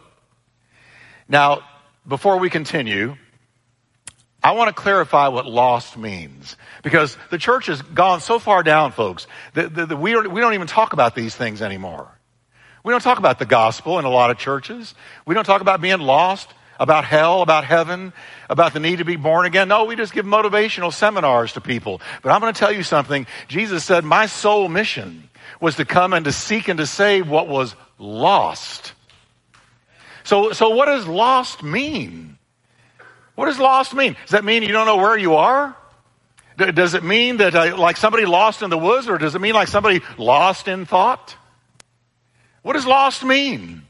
Now, 1.27 1.61
before 2.07 2.37
we 2.37 2.49
continue, 2.49 3.15
I 4.43 4.51
want 4.51 4.67
to 4.75 4.79
clarify 4.79 5.29
what 5.29 5.47
lost 5.47 5.97
means 5.97 6.55
because 6.83 7.17
the 7.31 7.39
church 7.39 7.65
has 7.65 7.81
gone 7.81 8.21
so 8.21 8.37
far 8.37 8.61
down, 8.61 8.91
folks, 8.91 9.25
that, 9.55 9.73
that, 9.73 9.89
that 9.89 9.97
we, 9.97 10.11
don't, 10.11 10.31
we 10.31 10.39
don't 10.39 10.53
even 10.53 10.67
talk 10.67 10.93
about 10.93 11.15
these 11.15 11.35
things 11.35 11.63
anymore. 11.63 12.11
We 12.83 12.91
don't 12.91 13.01
talk 13.01 13.17
about 13.17 13.39
the 13.39 13.47
gospel 13.47 13.97
in 13.97 14.05
a 14.05 14.09
lot 14.09 14.29
of 14.29 14.37
churches. 14.37 14.93
We 15.25 15.33
don't 15.33 15.45
talk 15.45 15.61
about 15.61 15.81
being 15.81 15.99
lost, 15.99 16.47
about 16.79 17.05
hell, 17.05 17.41
about 17.41 17.65
heaven, 17.65 18.13
about 18.47 18.73
the 18.73 18.79
need 18.79 18.99
to 18.99 19.05
be 19.05 19.15
born 19.15 19.47
again. 19.47 19.67
No, 19.67 19.85
we 19.85 19.95
just 19.95 20.13
give 20.13 20.27
motivational 20.27 20.93
seminars 20.93 21.53
to 21.53 21.61
people. 21.61 21.99
But 22.21 22.31
I'm 22.31 22.41
going 22.41 22.53
to 22.53 22.59
tell 22.59 22.71
you 22.71 22.83
something. 22.83 23.25
Jesus 23.47 23.83
said, 23.83 24.03
my 24.03 24.27
sole 24.27 24.69
mission 24.69 25.27
was 25.59 25.77
to 25.77 25.85
come 25.85 26.13
and 26.13 26.25
to 26.25 26.31
seek 26.31 26.67
and 26.67 26.77
to 26.77 26.85
save 26.85 27.27
what 27.27 27.47
was 27.47 27.75
lost. 27.97 28.93
So, 30.25 30.51
so 30.51 30.69
what 30.69 30.87
does 30.87 31.07
lost 31.07 31.63
mean? 31.63 32.37
What 33.35 33.45
does 33.45 33.59
lost 33.59 33.93
mean? 33.93 34.17
Does 34.23 34.31
that 34.31 34.43
mean 34.43 34.63
you 34.63 34.71
don't 34.71 34.87
know 34.87 34.97
where 34.97 35.17
you 35.17 35.35
are? 35.35 35.75
Does 36.57 36.93
it 36.93 37.03
mean 37.03 37.37
that 37.37 37.53
uh, 37.53 37.77
like 37.77 37.97
somebody 37.97 38.25
lost 38.25 38.61
in 38.61 38.69
the 38.69 38.77
woods 38.77 39.07
or 39.07 39.17
does 39.17 39.35
it 39.35 39.39
mean 39.39 39.53
like 39.53 39.67
somebody 39.67 40.01
lost 40.17 40.67
in 40.67 40.85
thought? 40.85 41.35
What 42.61 42.73
does 42.73 42.85
lost 42.85 43.23
mean? 43.23 43.83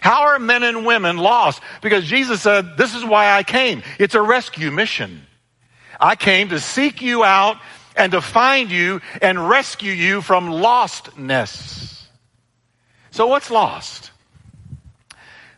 How 0.00 0.22
are 0.22 0.38
men 0.38 0.64
and 0.64 0.84
women 0.84 1.16
lost? 1.18 1.62
Because 1.80 2.04
Jesus 2.04 2.42
said, 2.42 2.76
this 2.76 2.94
is 2.94 3.04
why 3.04 3.30
I 3.30 3.42
came. 3.42 3.82
It's 4.00 4.14
a 4.14 4.22
rescue 4.22 4.70
mission. 4.70 5.22
I 6.00 6.16
came 6.16 6.48
to 6.48 6.58
seek 6.58 7.02
you 7.02 7.22
out 7.22 7.58
and 7.94 8.10
to 8.12 8.20
find 8.20 8.70
you 8.70 9.00
and 9.20 9.48
rescue 9.48 9.92
you 9.92 10.22
from 10.22 10.48
lostness. 10.48 12.02
So 13.12 13.26
what's 13.28 13.50
lost? 13.50 14.11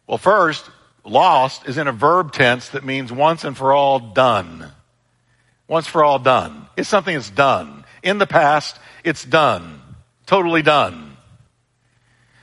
Well, 0.07 0.19
first, 0.19 0.69
lost 1.05 1.67
is 1.67 1.79
in 1.79 1.89
a 1.89 1.93
verb 1.93 2.33
tense 2.33 2.71
that 2.71 2.85
means 2.85 3.13
once 3.13 3.45
and 3.45 3.57
for 3.57 3.73
all 3.73 3.99
done. 3.99 4.71
Once 5.67 5.87
for 5.87 6.05
all 6.05 6.19
done. 6.19 6.67
It's 6.77 6.89
something 6.89 7.15
that's 7.15 7.31
done. 7.31 7.85
In 8.03 8.19
the 8.19 8.27
past, 8.27 8.79
it's 9.03 9.25
done. 9.25 9.81
Totally 10.27 10.63
done. 10.63 11.17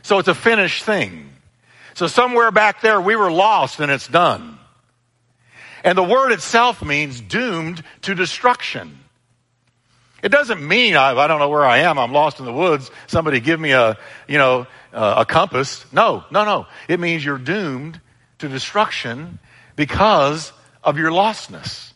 So 0.01 0.17
it's 0.19 0.27
a 0.27 0.35
finished 0.35 0.83
thing. 0.83 1.29
So 1.93 2.07
somewhere 2.07 2.51
back 2.51 2.81
there, 2.81 2.99
we 2.99 3.15
were 3.15 3.31
lost 3.31 3.79
and 3.79 3.91
it's 3.91 4.07
done. 4.07 4.57
And 5.83 5.97
the 5.97 6.03
word 6.03 6.31
itself 6.31 6.83
means 6.83 7.21
doomed 7.21 7.83
to 8.03 8.15
destruction. 8.15 8.99
It 10.23 10.29
doesn't 10.29 10.65
mean 10.65 10.95
I, 10.95 11.15
I, 11.15 11.27
don't 11.27 11.39
know 11.39 11.49
where 11.49 11.65
I 11.65 11.79
am. 11.79 11.97
I'm 11.97 12.11
lost 12.11 12.39
in 12.39 12.45
the 12.45 12.53
woods. 12.53 12.91
Somebody 13.07 13.39
give 13.39 13.59
me 13.59 13.71
a, 13.71 13.97
you 14.27 14.37
know, 14.37 14.67
Uh, 14.93 15.15
a 15.19 15.25
compass. 15.25 15.85
No, 15.93 16.25
no, 16.31 16.43
no. 16.43 16.67
It 16.87 16.99
means 16.99 17.23
you're 17.23 17.37
doomed 17.37 17.99
to 18.39 18.49
destruction 18.49 19.39
because 19.75 20.51
of 20.83 20.97
your 20.97 21.11
lostness. 21.11 21.93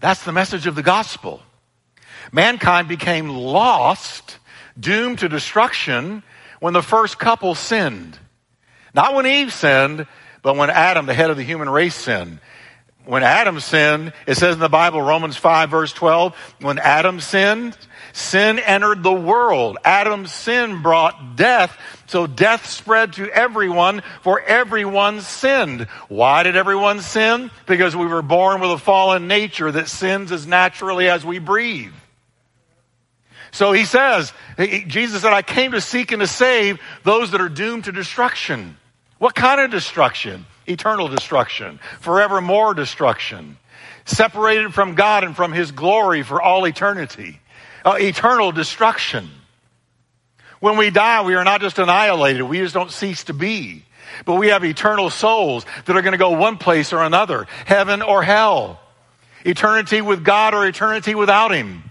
That's 0.00 0.24
the 0.24 0.32
message 0.32 0.66
of 0.66 0.74
the 0.74 0.82
gospel. 0.82 1.40
Mankind 2.32 2.88
became 2.88 3.28
lost, 3.28 4.38
doomed 4.78 5.20
to 5.20 5.28
destruction 5.28 6.22
when 6.60 6.72
the 6.74 6.82
first 6.82 7.18
couple 7.18 7.54
sinned. 7.54 8.18
Not 8.94 9.14
when 9.14 9.26
Eve 9.26 9.52
sinned, 9.52 10.06
but 10.42 10.56
when 10.56 10.70
Adam, 10.70 11.06
the 11.06 11.14
head 11.14 11.30
of 11.30 11.36
the 11.36 11.42
human 11.44 11.68
race, 11.68 11.94
sinned. 11.94 12.40
When 13.04 13.24
Adam 13.24 13.58
sinned, 13.58 14.12
it 14.26 14.36
says 14.36 14.54
in 14.54 14.60
the 14.60 14.68
Bible, 14.68 15.02
Romans 15.02 15.36
5 15.36 15.70
verse 15.70 15.92
12, 15.92 16.36
when 16.60 16.78
Adam 16.78 17.20
sinned, 17.20 17.76
sin 18.12 18.60
entered 18.60 19.02
the 19.02 19.12
world. 19.12 19.78
Adam's 19.84 20.32
sin 20.32 20.82
brought 20.82 21.34
death, 21.34 21.76
so 22.06 22.28
death 22.28 22.66
spread 22.66 23.14
to 23.14 23.28
everyone, 23.28 24.02
for 24.22 24.40
everyone 24.40 25.20
sinned. 25.20 25.88
Why 26.08 26.44
did 26.44 26.54
everyone 26.54 27.00
sin? 27.00 27.50
Because 27.66 27.96
we 27.96 28.06
were 28.06 28.22
born 28.22 28.60
with 28.60 28.70
a 28.70 28.78
fallen 28.78 29.26
nature 29.26 29.72
that 29.72 29.88
sins 29.88 30.30
as 30.30 30.46
naturally 30.46 31.08
as 31.08 31.24
we 31.24 31.40
breathe. 31.40 31.92
So 33.50 33.72
he 33.72 33.84
says, 33.84 34.32
Jesus 34.58 35.22
said, 35.22 35.32
I 35.32 35.42
came 35.42 35.72
to 35.72 35.80
seek 35.80 36.12
and 36.12 36.20
to 36.20 36.26
save 36.28 36.80
those 37.02 37.32
that 37.32 37.40
are 37.40 37.48
doomed 37.48 37.84
to 37.84 37.92
destruction. 37.92 38.76
What 39.18 39.34
kind 39.34 39.60
of 39.60 39.72
destruction? 39.72 40.46
Eternal 40.66 41.08
destruction, 41.08 41.80
forevermore 42.00 42.74
destruction, 42.74 43.56
separated 44.04 44.72
from 44.72 44.94
God 44.94 45.24
and 45.24 45.34
from 45.34 45.52
His 45.52 45.72
glory 45.72 46.22
for 46.22 46.40
all 46.40 46.66
eternity, 46.66 47.40
uh, 47.84 47.96
eternal 47.98 48.52
destruction. 48.52 49.28
When 50.60 50.76
we 50.76 50.90
die, 50.90 51.22
we 51.24 51.34
are 51.34 51.44
not 51.44 51.60
just 51.60 51.78
annihilated, 51.78 52.42
we 52.42 52.58
just 52.58 52.74
don't 52.74 52.90
cease 52.90 53.24
to 53.24 53.34
be. 53.34 53.84
But 54.24 54.34
we 54.34 54.48
have 54.48 54.64
eternal 54.64 55.10
souls 55.10 55.64
that 55.86 55.96
are 55.96 56.02
going 56.02 56.12
to 56.12 56.18
go 56.18 56.30
one 56.30 56.58
place 56.58 56.92
or 56.92 57.02
another, 57.02 57.46
heaven 57.64 58.02
or 58.02 58.22
hell. 58.22 58.78
Eternity 59.44 60.00
with 60.02 60.24
God 60.24 60.54
or 60.54 60.66
eternity 60.66 61.14
without 61.14 61.52
Him. 61.52 61.82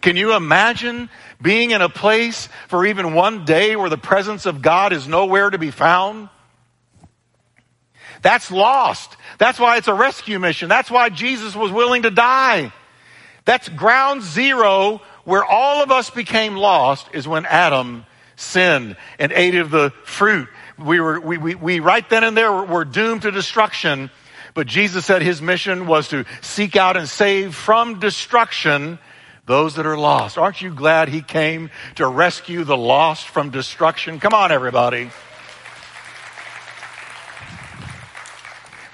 Can 0.00 0.16
you 0.16 0.36
imagine 0.36 1.08
being 1.40 1.70
in 1.70 1.80
a 1.80 1.88
place 1.88 2.48
for 2.68 2.86
even 2.86 3.14
one 3.14 3.44
day 3.44 3.74
where 3.74 3.90
the 3.90 3.98
presence 3.98 4.46
of 4.46 4.62
God 4.62 4.92
is 4.92 5.08
nowhere 5.08 5.50
to 5.50 5.58
be 5.58 5.70
found? 5.70 6.28
That's 8.22 8.50
lost. 8.50 9.16
That's 9.38 9.58
why 9.58 9.76
it's 9.76 9.88
a 9.88 9.94
rescue 9.94 10.38
mission. 10.38 10.68
That's 10.68 10.90
why 10.90 11.08
Jesus 11.08 11.54
was 11.54 11.70
willing 11.70 12.02
to 12.02 12.10
die. 12.10 12.72
That's 13.44 13.68
ground 13.68 14.22
zero 14.22 15.00
where 15.24 15.44
all 15.44 15.82
of 15.82 15.90
us 15.90 16.10
became 16.10 16.56
lost 16.56 17.08
is 17.12 17.28
when 17.28 17.46
Adam 17.46 18.06
sinned 18.36 18.96
and 19.18 19.32
ate 19.32 19.54
of 19.54 19.70
the 19.70 19.90
fruit. 20.04 20.48
We 20.78 21.00
were, 21.00 21.20
we, 21.20 21.38
we, 21.38 21.54
we 21.54 21.80
right 21.80 22.08
then 22.08 22.24
and 22.24 22.36
there 22.36 22.52
were 22.52 22.84
doomed 22.84 23.22
to 23.22 23.30
destruction. 23.30 24.10
But 24.54 24.66
Jesus 24.66 25.04
said 25.04 25.22
his 25.22 25.42
mission 25.42 25.86
was 25.86 26.08
to 26.08 26.24
seek 26.40 26.76
out 26.76 26.96
and 26.96 27.08
save 27.08 27.54
from 27.54 28.00
destruction 28.00 28.98
those 29.46 29.74
that 29.74 29.84
are 29.84 29.98
lost. 29.98 30.38
Aren't 30.38 30.62
you 30.62 30.72
glad 30.72 31.08
he 31.08 31.20
came 31.20 31.70
to 31.96 32.06
rescue 32.06 32.64
the 32.64 32.76
lost 32.76 33.28
from 33.28 33.50
destruction? 33.50 34.20
Come 34.20 34.32
on, 34.32 34.52
everybody. 34.52 35.10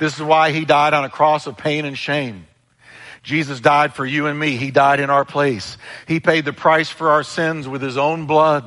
This 0.01 0.17
is 0.17 0.23
why 0.23 0.51
he 0.51 0.65
died 0.65 0.95
on 0.95 1.05
a 1.05 1.11
cross 1.11 1.47
of 1.47 1.59
pain 1.59 1.85
and 1.85 1.97
shame. 1.97 2.47
Jesus 3.23 3.61
died 3.61 3.93
for 3.93 4.07
you 4.07 4.27
and 4.27 4.41
me. 4.41 4.57
He 4.57 4.71
died 4.71 4.99
in 4.99 5.11
our 5.11 5.27
place. 5.27 5.77
He 6.09 6.21
paid 6.21 6.47
the 6.47 6.55
price 6.55 6.89
for 6.89 7.11
our 7.11 7.23
sins 7.23 7.69
with 7.69 7.83
his 7.83 7.99
own 7.99 8.27
blood. 8.27 8.65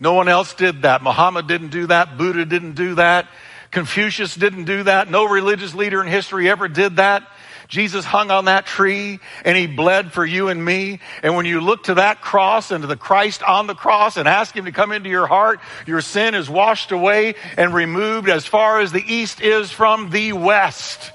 No 0.00 0.14
one 0.14 0.28
else 0.28 0.52
did 0.54 0.82
that. 0.82 1.04
Muhammad 1.04 1.46
didn't 1.46 1.68
do 1.68 1.86
that. 1.86 2.18
Buddha 2.18 2.44
didn't 2.44 2.74
do 2.74 2.96
that. 2.96 3.28
Confucius 3.70 4.34
didn't 4.34 4.64
do 4.64 4.82
that. 4.82 5.08
No 5.08 5.28
religious 5.28 5.72
leader 5.72 6.02
in 6.02 6.08
history 6.08 6.50
ever 6.50 6.66
did 6.66 6.96
that. 6.96 7.30
Jesus 7.70 8.04
hung 8.04 8.32
on 8.32 8.46
that 8.46 8.66
tree 8.66 9.20
and 9.44 9.56
he 9.56 9.68
bled 9.68 10.12
for 10.12 10.26
you 10.26 10.48
and 10.48 10.62
me. 10.62 10.98
And 11.22 11.36
when 11.36 11.46
you 11.46 11.60
look 11.60 11.84
to 11.84 11.94
that 11.94 12.20
cross 12.20 12.72
and 12.72 12.82
to 12.82 12.88
the 12.88 12.96
Christ 12.96 13.42
on 13.44 13.68
the 13.68 13.76
cross 13.76 14.16
and 14.16 14.28
ask 14.28 14.54
him 14.54 14.64
to 14.64 14.72
come 14.72 14.90
into 14.90 15.08
your 15.08 15.28
heart, 15.28 15.60
your 15.86 16.00
sin 16.00 16.34
is 16.34 16.50
washed 16.50 16.90
away 16.90 17.36
and 17.56 17.72
removed 17.72 18.28
as 18.28 18.44
far 18.44 18.80
as 18.80 18.90
the 18.90 19.02
east 19.06 19.40
is 19.40 19.70
from 19.70 20.10
the 20.10 20.32
west. 20.32 21.12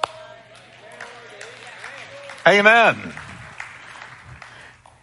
Amen. 2.47 3.13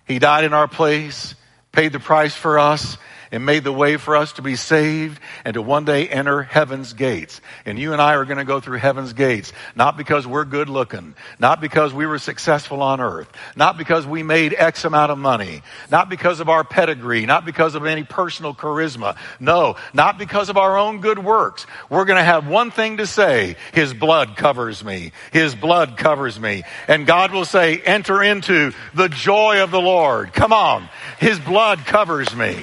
He 0.09 0.19
died 0.19 0.45
in 0.45 0.55
our 0.55 0.69
place, 0.69 1.35
paid 1.71 1.93
the 1.93 2.01
price 2.01 2.35
for 2.35 2.59
us, 2.59 2.97
and 3.33 3.47
made 3.47 3.64
the 3.64 3.73
way 3.73 3.97
for 3.97 4.14
us 4.14 4.35
to 4.35 4.42
be 4.42 4.55
saved 4.55 5.18
and 5.45 5.55
to 5.55 5.62
one 5.62 5.85
day 5.87 6.07
enter 6.09 6.42
heaven's 6.42 6.92
gates. 6.92 7.40
And 7.64 7.79
you 7.79 7.92
and 7.95 8.01
I 8.01 8.14
are 8.14 8.27
going 8.27 8.37
to 8.37 8.45
go 8.45 8.61
through 8.61 8.79
heaven's 8.79 9.14
gates, 9.14 9.53
not 9.75 9.97
because 9.97 10.27
we're 10.27 10.45
good 10.45 10.68
looking, 10.68 11.14
not 11.40 11.61
because 11.61 11.95
we 11.95 12.07
were 12.07 12.18
successful 12.18 12.83
on 12.83 13.01
earth, 13.01 13.31
not 13.57 13.79
because 13.79 14.07
we 14.07 14.23
made 14.23 14.55
X 14.57 14.85
amount 14.85 15.11
of 15.11 15.18
money, 15.18 15.62
not 15.90 16.11
because 16.11 16.40
of 16.40 16.51
our 16.51 16.62
pedigree, 16.62 17.25
not 17.25 17.47
because 17.47 17.75
of 17.75 17.87
any 17.87 18.05
personal 18.05 18.55
charisma. 18.55 19.16
No, 19.40 19.77
not 19.95 20.18
because 20.18 20.51
of 20.51 20.59
our 20.59 20.77
own 20.77 21.01
good 21.01 21.18
works. 21.18 21.66
We're 21.88 22.05
going 22.05 22.18
to 22.18 22.25
have 22.25 22.47
one 22.47 22.71
thing 22.71 22.99
to 22.99 23.07
say. 23.07 23.57
His 23.73 23.95
blood 23.95 24.37
covers 24.37 24.85
me. 24.85 25.12
His 25.33 25.55
blood 25.55 25.97
covers 25.97 26.38
me. 26.38 26.64
And 26.87 27.07
God 27.07 27.33
will 27.33 27.47
say, 27.47 27.79
enter 27.79 28.23
into 28.23 28.73
the 28.95 29.09
joy 29.09 29.62
of 29.62 29.71
the 29.71 29.81
Lord. 29.81 30.35
Come 30.35 30.53
on. 30.53 30.88
His 31.18 31.38
blood 31.38 31.79
covers 31.87 32.37
me. 32.37 32.62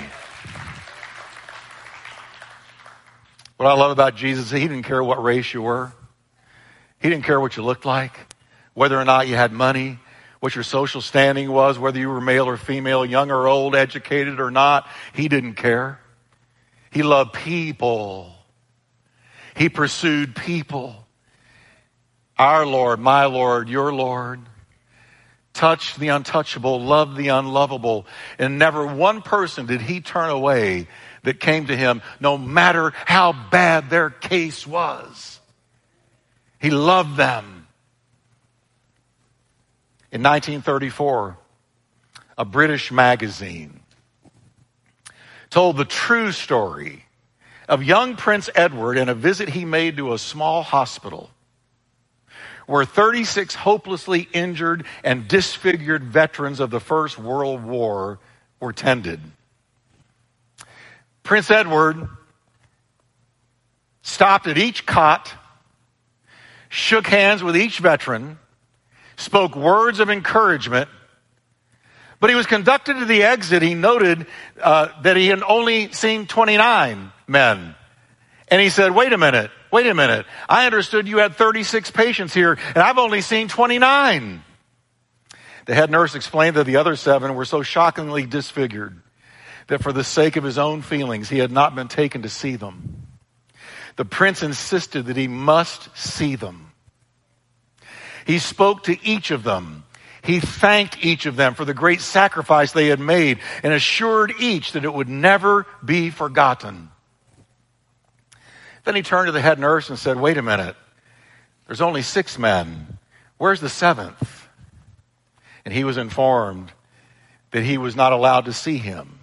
What 3.59 3.67
I 3.67 3.73
love 3.73 3.91
about 3.91 4.15
Jesus, 4.15 4.45
is 4.45 4.51
he 4.51 4.61
didn't 4.61 4.83
care 4.83 5.03
what 5.03 5.21
race 5.21 5.53
you 5.53 5.61
were. 5.61 5.91
He 7.01 7.09
didn't 7.09 7.25
care 7.25 7.41
what 7.41 7.57
you 7.57 7.63
looked 7.63 7.83
like, 7.83 8.17
whether 8.73 8.97
or 8.97 9.03
not 9.03 9.27
you 9.27 9.35
had 9.35 9.51
money, 9.51 9.99
what 10.39 10.55
your 10.55 10.63
social 10.63 11.01
standing 11.01 11.51
was, 11.51 11.77
whether 11.77 11.99
you 11.99 12.07
were 12.07 12.21
male 12.21 12.45
or 12.45 12.55
female, 12.55 13.05
young 13.05 13.31
or 13.31 13.47
old, 13.47 13.75
educated 13.75 14.39
or 14.39 14.49
not. 14.49 14.87
He 15.11 15.27
didn't 15.27 15.55
care. 15.55 15.99
He 16.89 17.03
loved 17.03 17.33
people. 17.33 18.33
He 19.57 19.67
pursued 19.67 20.37
people. 20.37 20.95
Our 22.37 22.65
Lord, 22.65 23.01
my 23.01 23.25
Lord, 23.25 23.67
your 23.67 23.93
Lord, 23.93 24.39
touched 25.59 25.99
the 25.99 26.07
untouchable, 26.07 26.79
loved 26.79 27.17
the 27.17 27.27
unlovable, 27.27 28.05
and 28.37 28.57
never 28.57 28.87
one 28.87 29.21
person 29.21 29.65
did 29.65 29.81
he 29.81 29.99
turn 29.99 30.29
away 30.29 30.87
that 31.23 31.37
came 31.41 31.67
to 31.67 31.75
him, 31.75 32.01
no 32.21 32.37
matter 32.37 32.93
how 33.03 33.33
bad 33.51 33.89
their 33.89 34.09
case 34.09 34.65
was. 34.65 35.41
He 36.61 36.69
loved 36.69 37.17
them. 37.17 37.67
In 40.13 40.23
1934, 40.23 41.37
a 42.37 42.45
British 42.45 42.89
magazine 42.89 43.81
told 45.49 45.75
the 45.75 45.83
true 45.83 46.31
story 46.31 47.03
of 47.67 47.83
young 47.83 48.15
Prince 48.15 48.49
Edward 48.55 48.97
and 48.97 49.09
a 49.09 49.13
visit 49.13 49.49
he 49.49 49.65
made 49.65 49.97
to 49.97 50.13
a 50.13 50.17
small 50.17 50.63
hospital 50.63 51.29
where 52.69 52.86
36 52.86 53.55
hopelessly 53.55 54.29
injured 54.32 54.86
and 55.03 55.27
disfigured 55.27 56.03
veterans 56.03 56.60
of 56.60 56.69
the 56.69 56.79
First 56.79 57.17
World 57.17 57.63
War 57.63 58.19
were 58.60 58.71
tended. 58.71 59.19
Prince 61.23 61.49
Edward 61.49 62.08
stopped 64.03 64.45
at 64.45 64.60
each 64.60 64.86
cot, 64.86 65.34
shook 66.69 67.08
hands 67.08 67.41
with 67.41 67.58
each 67.58 67.79
veteran, 67.79 68.38
spoke 69.17 69.55
words 69.55 69.99
of 69.99 70.12
encouragement. 70.12 70.91
But 72.19 72.29
he 72.29 72.36
was 72.36 72.45
conducted 72.45 72.99
to 72.99 73.05
the 73.05 73.23
exit. 73.23 73.63
He 73.63 73.73
noted 73.73 74.27
uh, 74.62 74.89
that 75.01 75.17
he 75.17 75.25
had 75.25 75.41
only 75.41 75.91
seen 75.91 76.27
29 76.27 77.12
men. 77.25 77.75
And 78.47 78.62
he 78.62 78.69
said, 78.69 78.93
wait 78.93 79.12
a 79.12 79.17
minute, 79.17 79.49
wait 79.71 79.88
a 79.88 79.93
minute. 79.93 80.25
I 80.47 80.65
understood 80.65 81.08
you 81.08 81.17
had 81.17 81.36
36 81.36 81.91
patients 81.91 82.34
here, 82.34 82.58
and 82.69 82.77
I've 82.77 82.97
only 82.97 83.21
seen 83.21 83.47
29. 83.47 84.43
The 85.65 85.75
head 85.75 85.91
nurse 85.91 86.15
explained 86.15 86.55
that 86.55 86.65
the 86.65 86.77
other 86.77 86.95
seven 86.95 87.36
were 87.36 87.45
so 87.45 87.62
shockingly 87.62 88.25
disfigured 88.25 89.01
that 89.67 89.84
for 89.84 89.93
the 89.93 90.03
sake 90.03 90.36
of 90.36 90.43
his 90.43 90.58
own 90.58 90.82
feelings, 90.82 91.29
he 91.29 91.38
had 91.38 91.51
not 91.51 91.75
been 91.75 91.88
taken 91.88 92.23
to 92.23 92.29
see 92.29 92.55
them. 92.55 93.08
The 93.95 94.05
prince 94.05 94.43
insisted 94.43 95.05
that 95.05 95.17
he 95.17 95.27
must 95.27 95.95
see 95.95 96.36
them. 96.36 96.71
He 98.25 98.39
spoke 98.39 98.84
to 98.84 98.97
each 99.05 99.32
of 99.32 99.43
them. 99.43 99.84
He 100.23 100.39
thanked 100.39 101.03
each 101.03 101.25
of 101.25 101.36
them 101.36 101.53
for 101.53 101.65
the 101.65 101.73
great 101.73 102.01
sacrifice 102.01 102.71
they 102.71 102.88
had 102.88 102.99
made 102.99 103.39
and 103.63 103.73
assured 103.73 104.34
each 104.39 104.73
that 104.73 104.84
it 104.86 104.93
would 104.93 105.10
never 105.10 105.65
be 105.84 106.10
forgotten. 106.10 106.89
Then 108.83 108.95
he 108.95 109.01
turned 109.01 109.27
to 109.27 109.31
the 109.31 109.41
head 109.41 109.59
nurse 109.59 109.89
and 109.89 109.99
said, 109.99 110.19
Wait 110.19 110.37
a 110.37 110.41
minute. 110.41 110.75
There's 111.67 111.81
only 111.81 112.01
six 112.01 112.39
men. 112.39 112.97
Where's 113.37 113.61
the 113.61 113.69
seventh? 113.69 114.47
And 115.65 115.73
he 115.73 115.83
was 115.83 115.97
informed 115.97 116.71
that 117.51 117.63
he 117.63 117.77
was 117.77 117.95
not 117.95 118.13
allowed 118.13 118.45
to 118.45 118.53
see 118.53 118.77
him 118.77 119.19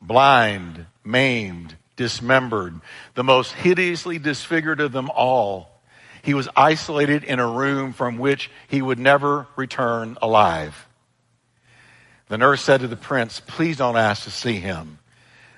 blind, 0.00 0.86
maimed, 1.04 1.76
dismembered, 1.96 2.80
the 3.14 3.24
most 3.24 3.52
hideously 3.52 4.18
disfigured 4.18 4.80
of 4.80 4.92
them 4.92 5.10
all. 5.10 5.80
He 6.22 6.34
was 6.34 6.48
isolated 6.56 7.24
in 7.24 7.38
a 7.38 7.46
room 7.46 7.92
from 7.92 8.18
which 8.18 8.50
he 8.68 8.82
would 8.82 8.98
never 8.98 9.46
return 9.56 10.16
alive. 10.20 10.88
The 12.28 12.38
nurse 12.38 12.62
said 12.62 12.80
to 12.80 12.88
the 12.88 12.96
prince, 12.96 13.40
Please 13.40 13.76
don't 13.76 13.96
ask 13.96 14.24
to 14.24 14.30
see 14.30 14.58
him. 14.58 14.98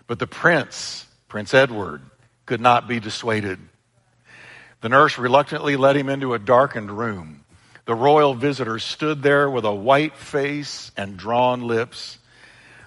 But 0.06 0.18
the 0.18 0.26
prince, 0.26 1.06
Prince 1.28 1.54
Edward, 1.54 2.02
could 2.46 2.60
not 2.60 2.88
be 2.88 3.00
dissuaded. 3.00 3.58
The 4.80 4.88
nurse 4.88 5.18
reluctantly 5.18 5.76
led 5.76 5.96
him 5.96 6.08
into 6.08 6.34
a 6.34 6.38
darkened 6.38 6.90
room. 6.90 7.44
The 7.86 7.94
royal 7.94 8.34
visitor 8.34 8.78
stood 8.78 9.22
there 9.22 9.48
with 9.48 9.64
a 9.64 9.74
white 9.74 10.16
face 10.16 10.90
and 10.96 11.16
drawn 11.16 11.62
lips 11.62 12.18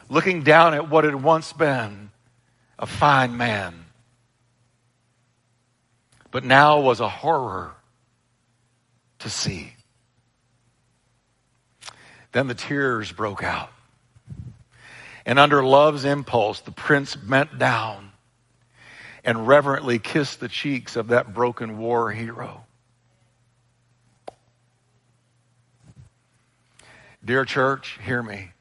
looking 0.10 0.43
down 0.43 0.74
at 0.74 0.89
what 0.89 1.04
had 1.04 1.15
once 1.15 1.54
been 1.54 2.12
a 2.80 2.86
fine 2.86 3.38
man, 3.38 3.86
but 6.32 6.43
now 6.43 6.80
was 6.80 7.00
a 7.00 7.10
horror 7.10 7.76
to 9.20 9.30
see. 9.30 9.74
Then 12.32 12.48
the 12.48 12.56
tears 12.56 13.12
broke 13.12 13.43
out. 13.43 13.72
And 15.26 15.39
under 15.39 15.63
love's 15.63 16.06
impulse, 16.06 16.62
the 16.62 16.72
prince 16.72 17.15
bent 17.15 17.58
down 17.58 18.07
and 19.28 19.46
reverently 19.46 20.00
kissed 20.00 20.40
the 20.40 20.48
cheeks 20.48 20.96
of 20.96 21.10
that 21.10 21.34
broken 21.34 21.78
war 21.78 22.10
hero. 22.13 22.63
Dear 27.24 27.44
church, 27.44 28.00
hear 28.06 28.24
me. 28.24 28.52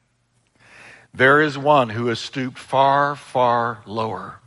There 1.13 1.41
is 1.41 1.57
one 1.57 1.87
who 1.87 2.07
has 2.07 2.19
stooped 2.19 2.59
far, 2.59 3.15
far 3.15 3.81
lower 3.85 4.41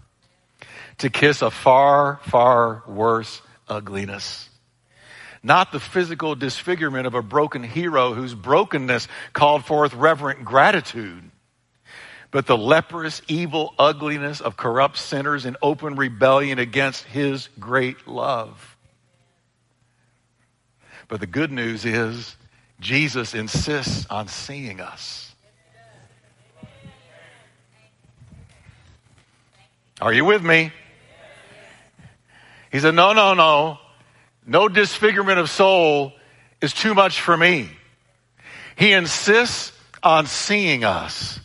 to 0.99 1.09
kiss 1.09 1.41
a 1.41 1.51
far, 1.51 2.21
far 2.25 2.83
worse 2.87 3.41
ugliness. 3.67 4.51
Not 5.43 5.73
the 5.73 5.81
physical 5.81 6.35
disfigurement 6.35 7.07
of 7.07 7.15
a 7.15 7.23
broken 7.23 7.63
hero 7.63 8.13
whose 8.13 8.35
brokenness 8.35 9.09
called 9.33 9.65
forth 9.65 9.95
reverent 9.95 10.45
gratitude, 10.45 11.30
but 12.31 12.47
the 12.47 12.57
leprous, 12.57 13.23
evil 13.29 13.75
ugliness 13.79 14.41
of 14.41 14.57
corrupt 14.57 14.97
sinners 14.97 15.47
in 15.47 15.57
open 15.63 15.97
rebellion 15.97 16.59
against 16.59 17.05
his 17.05 17.49
great 17.59 18.07
love. 18.07 18.77
But 21.09 21.21
the 21.21 21.27
good 21.27 21.51
news 21.51 21.85
is 21.85 22.37
Jesus 22.79 23.35
insists 23.35 24.07
on 24.09 24.29
seeing 24.29 24.81
us. 24.81 25.35
Are 30.01 30.13
you 30.13 30.25
with 30.25 30.43
me? 30.43 30.73
He 32.73 32.79
said, 32.79 32.95
No, 32.95 33.13
no, 33.13 33.35
no. 33.35 33.79
No 34.47 34.69
disfigurement 34.69 35.39
of 35.39 35.51
soul 35.51 36.13
is 36.61 36.73
too 36.73 36.95
much 36.95 37.21
for 37.21 37.37
me. 37.37 37.69
He 38.77 38.93
insists 38.93 39.73
on 40.03 40.27
seeing 40.27 40.85
us. 40.85 41.41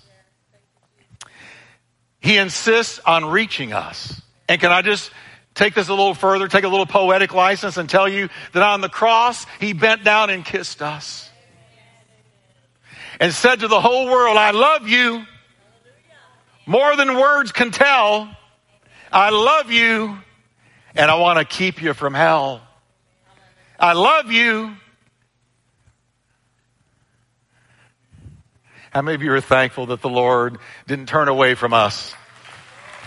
He 2.26 2.38
insists 2.38 2.98
on 3.06 3.26
reaching 3.26 3.72
us. 3.72 4.20
And 4.50 4.60
can 4.60 4.72
I 4.72 4.82
just 4.82 5.12
take 5.54 5.76
this 5.76 5.90
a 5.90 5.94
little 5.94 6.16
further, 6.16 6.48
take 6.48 6.64
a 6.64 6.68
little 6.68 6.88
poetic 6.88 7.36
license 7.36 7.78
and 7.78 7.88
tell 7.88 8.10
you 8.10 8.30
that 8.54 8.64
on 8.64 8.82
the 8.82 8.90
cross, 8.90 9.46
he 9.60 9.74
bent 9.74 10.04
down 10.04 10.32
and 10.32 10.44
kissed 10.44 10.82
us 10.82 11.30
and 13.20 13.32
said 13.32 13.60
to 13.60 13.68
the 13.68 13.80
whole 13.80 14.08
world, 14.08 14.38
I 14.38 14.50
love 14.50 14.88
you 14.88 15.24
more 16.66 16.96
than 16.96 17.14
words 17.16 17.52
can 17.52 17.70
tell. 17.70 18.36
I 19.12 19.30
love 19.30 19.70
you 19.70 20.18
and 20.96 21.12
I 21.12 21.16
want 21.18 21.38
to 21.38 21.46
keep 21.46 21.80
you 21.80 21.94
from 21.94 22.16
hell. 22.16 22.64
I 23.80 23.94
love 23.94 24.32
you. 24.32 24.76
How 28.96 29.02
many 29.02 29.16
of 29.16 29.22
you 29.24 29.34
are 29.34 29.42
thankful 29.42 29.88
that 29.88 30.00
the 30.00 30.08
Lord 30.08 30.58
didn't 30.88 31.08
turn 31.08 31.28
away 31.28 31.56
from 31.56 31.74
us? 31.74 32.14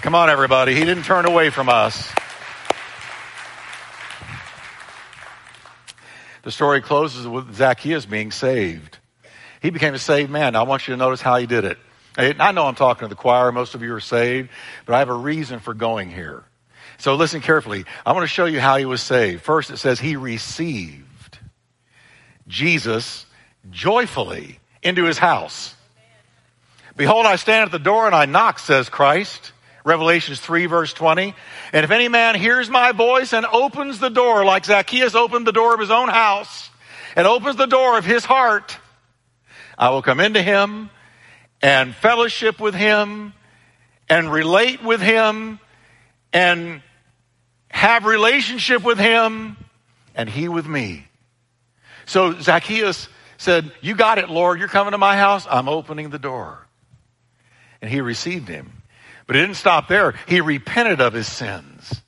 Come 0.02 0.14
on, 0.14 0.28
everybody. 0.28 0.74
He 0.74 0.84
didn't 0.84 1.04
turn 1.04 1.24
away 1.24 1.48
from 1.48 1.70
us. 1.70 2.12
The 6.42 6.50
story 6.50 6.82
closes 6.82 7.26
with 7.26 7.54
Zacchaeus 7.54 8.04
being 8.04 8.32
saved. 8.32 8.98
He 9.62 9.70
became 9.70 9.94
a 9.94 9.98
saved 9.98 10.30
man. 10.30 10.52
Now, 10.52 10.60
I 10.60 10.68
want 10.68 10.86
you 10.86 10.92
to 10.92 10.98
notice 10.98 11.22
how 11.22 11.38
he 11.38 11.46
did 11.46 11.64
it. 11.64 11.78
I 12.18 12.52
know 12.52 12.66
I'm 12.66 12.74
talking 12.74 13.08
to 13.08 13.08
the 13.08 13.18
choir. 13.18 13.50
Most 13.50 13.74
of 13.74 13.80
you 13.80 13.94
are 13.94 14.00
saved, 14.00 14.50
but 14.84 14.94
I 14.94 14.98
have 14.98 15.08
a 15.08 15.14
reason 15.14 15.58
for 15.58 15.72
going 15.72 16.10
here. 16.10 16.44
So 16.98 17.14
listen 17.14 17.40
carefully. 17.40 17.86
I 18.04 18.12
want 18.12 18.24
to 18.24 18.28
show 18.28 18.44
you 18.44 18.60
how 18.60 18.76
he 18.76 18.84
was 18.84 19.00
saved. 19.00 19.40
First, 19.40 19.70
it 19.70 19.78
says 19.78 19.98
he 19.98 20.16
received 20.16 21.38
Jesus 22.46 23.24
joyfully 23.70 24.60
into 24.82 25.04
his 25.04 25.16
house. 25.16 25.76
Behold, 26.98 27.26
I 27.26 27.36
stand 27.36 27.66
at 27.66 27.70
the 27.70 27.78
door 27.78 28.06
and 28.06 28.14
I 28.14 28.26
knock, 28.26 28.58
says 28.58 28.88
Christ. 28.88 29.52
Revelations 29.84 30.40
3 30.40 30.66
verse 30.66 30.92
20. 30.92 31.32
And 31.72 31.84
if 31.84 31.92
any 31.92 32.08
man 32.08 32.34
hears 32.34 32.68
my 32.68 32.90
voice 32.90 33.32
and 33.32 33.46
opens 33.46 34.00
the 34.00 34.10
door, 34.10 34.44
like 34.44 34.64
Zacchaeus 34.64 35.14
opened 35.14 35.46
the 35.46 35.52
door 35.52 35.72
of 35.72 35.80
his 35.80 35.92
own 35.92 36.08
house 36.08 36.68
and 37.14 37.26
opens 37.26 37.54
the 37.54 37.66
door 37.66 37.96
of 37.96 38.04
his 38.04 38.24
heart, 38.24 38.76
I 39.78 39.90
will 39.90 40.02
come 40.02 40.18
into 40.18 40.42
him 40.42 40.90
and 41.62 41.94
fellowship 41.94 42.58
with 42.58 42.74
him 42.74 43.32
and 44.08 44.30
relate 44.32 44.82
with 44.82 45.00
him 45.00 45.60
and 46.32 46.82
have 47.70 48.06
relationship 48.06 48.82
with 48.82 48.98
him 48.98 49.56
and 50.16 50.28
he 50.28 50.48
with 50.48 50.66
me. 50.66 51.06
So 52.06 52.40
Zacchaeus 52.40 53.08
said, 53.36 53.70
you 53.82 53.94
got 53.94 54.18
it, 54.18 54.28
Lord. 54.28 54.58
You're 54.58 54.66
coming 54.66 54.90
to 54.90 54.98
my 54.98 55.16
house. 55.16 55.46
I'm 55.48 55.68
opening 55.68 56.10
the 56.10 56.18
door. 56.18 56.67
And 57.80 57.90
he 57.90 58.00
received 58.00 58.48
him. 58.48 58.82
But 59.26 59.36
it 59.36 59.40
didn't 59.40 59.56
stop 59.56 59.88
there. 59.88 60.14
He 60.26 60.40
repented 60.40 61.00
of 61.00 61.12
his 61.12 61.30
sins 61.30 62.02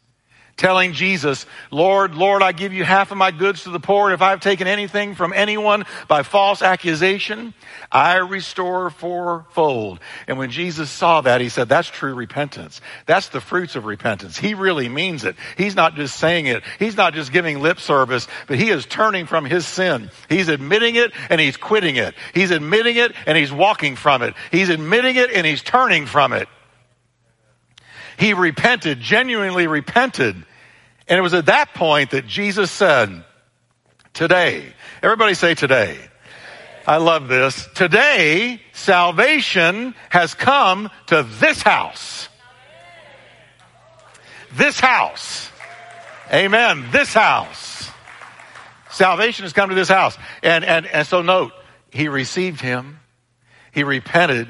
telling 0.61 0.93
Jesus, 0.93 1.47
Lord, 1.71 2.15
Lord, 2.15 2.43
I 2.43 2.53
give 2.53 2.75
you 2.75 2.85
half 2.85 3.11
of 3.11 3.17
my 3.17 3.31
goods 3.31 3.65
to 3.65 3.71
the 3.71 3.81
poor. 3.81 4.13
If 4.13 4.21
I've 4.21 4.41
taken 4.41 4.69
anything 4.69 5.15
from 5.15 5.33
anyone 5.33 5.87
by 6.07 6.23
false 6.23 6.61
accusation, 6.61 7.55
I 7.91 8.17
restore 8.19 8.91
fourfold. 8.91 10.01
And 10.29 10.37
when 10.37 10.51
Jesus 10.51 10.91
saw 10.91 11.23
that, 11.23 11.41
he 11.41 11.49
said, 11.49 11.71
that's 11.71 11.89
true 11.89 12.15
repentance. 12.15 12.83
That's 13.07 13.31
the 13.31 13.41
fruits 13.41 13.75
of 13.75 13.87
repentance. 13.87 14.37
He 14.37 14.53
really 14.53 14.91
means 14.91 15.25
it. 15.25 15.35
He's 15.57 15.75
not 15.75 15.97
just 15.97 16.17
saying 16.17 16.45
it. 16.45 16.63
He's 16.79 16.97
not 16.97 17.15
just 17.15 17.33
giving 17.33 17.61
lip 17.61 17.81
service, 17.81 18.29
but 18.47 18.59
he 18.59 18.69
is 18.69 18.85
turning 18.85 19.25
from 19.25 19.47
his 19.47 19.67
sin. 19.67 20.11
He's 20.29 20.49
admitting 20.49 20.95
it 20.95 21.13
and 21.31 21.41
he's 21.41 21.57
quitting 21.57 21.97
it. 21.97 22.15
He's 22.35 22.51
admitting 22.51 22.97
it 22.97 23.13
and 23.25 23.39
he's 23.39 23.51
walking 23.51 23.97
from 23.97 24.21
it. 24.21 24.35
He's 24.53 24.69
admitting 24.69 25.17
it 25.17 25.31
and 25.31 25.47
he's 25.47 25.63
turning 25.63 26.05
from 26.05 26.35
it. 26.35 26.49
He 28.19 28.35
repented, 28.35 29.01
genuinely 29.01 29.67
repented. 29.67 30.45
And 31.11 31.19
it 31.19 31.23
was 31.23 31.35
at 31.35 31.47
that 31.47 31.75
point 31.75 32.13
that 32.13 32.29
Jesus 32.29 32.71
said, 32.71 33.25
today, 34.15 34.73
everybody 35.03 35.35
say 35.35 35.57
today. 35.57 35.99
I 36.87 36.99
love 36.99 37.27
this. 37.27 37.69
Today, 37.75 38.61
salvation 38.73 39.97
has 40.09 40.35
come 40.35 40.89
to 41.07 41.25
this 41.25 41.63
house. 41.63 42.29
This 44.53 44.79
house. 44.79 45.51
Amen. 46.33 46.87
This 46.93 47.13
house. 47.13 47.91
Salvation 48.91 49.43
has 49.43 49.53
come 49.53 49.69
to 49.69 49.75
this 49.75 49.89
house. 49.89 50.17
And, 50.45 50.65
and, 50.65 50.87
and 50.87 51.07
so 51.07 51.23
note, 51.23 51.53
he 51.91 52.07
received 52.07 52.61
him. 52.61 53.01
He 53.73 53.83
repented 53.83 54.47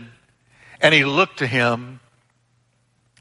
and 0.83 0.92
he 0.92 1.07
looked 1.07 1.38
to 1.38 1.46
him 1.46 1.99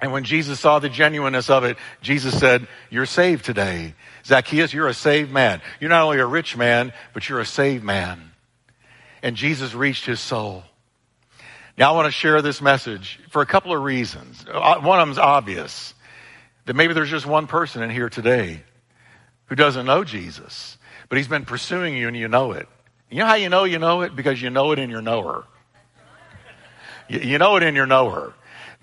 and 0.02 0.12
when 0.12 0.24
Jesus 0.24 0.60
saw 0.60 0.80
the 0.80 0.90
genuineness 0.90 1.50
of 1.50 1.64
it, 1.64 1.78
Jesus 2.02 2.38
said, 2.40 2.68
you're 2.90 3.06
saved 3.06 3.44
today. 3.44 3.96
Zacchaeus, 4.26 4.74
you're 4.74 4.88
a 4.88 4.94
saved 4.94 5.32
man. 5.32 5.62
You're 5.80 5.90
not 5.90 6.04
only 6.04 6.20
a 6.20 6.26
rich 6.26 6.56
man, 6.56 6.94
but 7.14 7.28
you're 7.28 7.42
a 7.42 7.46
saved 7.46 7.84
man. 7.84 8.32
And 9.22 9.36
Jesus 9.36 9.74
reached 9.74 10.06
his 10.06 10.20
soul. 10.20 10.64
Now 11.78 11.94
I 11.94 11.96
want 11.96 12.08
to 12.08 12.12
share 12.12 12.42
this 12.42 12.62
message 12.62 13.20
for 13.30 13.42
a 13.42 13.46
couple 13.46 13.74
of 13.74 13.82
reasons. 13.82 14.46
Uh, 14.50 14.80
one 14.80 15.00
of 15.00 15.08
them 15.08 15.12
is 15.12 15.18
obvious. 15.18 15.94
That 16.66 16.76
maybe 16.76 16.94
there's 16.94 17.10
just 17.10 17.26
one 17.26 17.48
person 17.48 17.82
in 17.82 17.90
here 17.90 18.10
today 18.10 18.62
who 19.46 19.56
doesn't 19.56 19.86
know 19.86 20.04
Jesus, 20.04 20.78
but 21.10 21.18
he's 21.18 21.28
been 21.28 21.46
pursuing 21.46 21.98
you 21.98 22.08
and 22.08 22.16
you 22.16 22.28
know 22.28 22.52
it. 22.52 22.68
You 23.10 23.20
know 23.20 23.26
how 23.26 23.36
you 23.36 23.50
know 23.50 23.64
you 23.64 23.80
know 23.80 24.02
it? 24.02 24.16
Because 24.16 24.42
you 24.42 24.50
know 24.50 24.72
it 24.72 24.80
in 24.80 24.90
your 24.90 25.02
knower. 25.02 25.46
You 27.10 27.40
know 27.40 27.56
it 27.56 27.64
in 27.64 27.76
your 27.76 27.88
knower. 27.88 28.36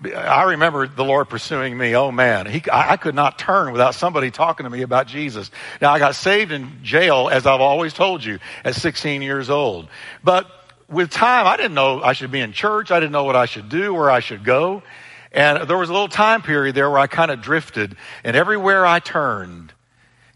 I 0.03 0.43
remember 0.43 0.87
the 0.87 1.03
Lord 1.03 1.27
pursuing 1.27 1.75
me. 1.75 1.95
Oh 1.95 2.11
man, 2.11 2.45
he, 2.45 2.61
I, 2.69 2.91
I, 2.93 2.97
could 2.97 3.15
not 3.15 3.39
turn 3.39 3.71
without 3.71 3.95
somebody 3.95 4.29
talking 4.29 4.65
to 4.65 4.69
me 4.69 4.83
about 4.83 5.07
Jesus. 5.07 5.49
Now 5.81 5.91
I 5.91 5.97
got 5.97 6.13
saved 6.13 6.51
in 6.51 6.83
jail, 6.83 7.29
as 7.31 7.47
I've 7.47 7.61
always 7.61 7.93
told 7.93 8.23
you, 8.23 8.37
at 8.63 8.75
16 8.75 9.23
years 9.23 9.49
old. 9.49 9.87
But 10.23 10.45
with 10.87 11.09
time, 11.09 11.47
I 11.47 11.57
didn't 11.57 11.73
know 11.73 12.01
I 12.03 12.13
should 12.13 12.29
be 12.29 12.39
in 12.39 12.53
church. 12.53 12.91
I 12.91 12.99
didn't 12.99 13.11
know 13.11 13.23
what 13.23 13.35
I 13.35 13.47
should 13.47 13.69
do, 13.69 13.91
where 13.91 14.11
I 14.11 14.19
should 14.19 14.43
go. 14.43 14.83
And 15.31 15.67
there 15.67 15.77
was 15.77 15.89
a 15.89 15.93
little 15.93 16.07
time 16.07 16.43
period 16.43 16.75
there 16.75 16.89
where 16.89 16.99
I 16.99 17.07
kind 17.07 17.31
of 17.31 17.41
drifted. 17.41 17.97
And 18.23 18.35
everywhere 18.35 18.85
I 18.85 18.99
turned, 18.99 19.73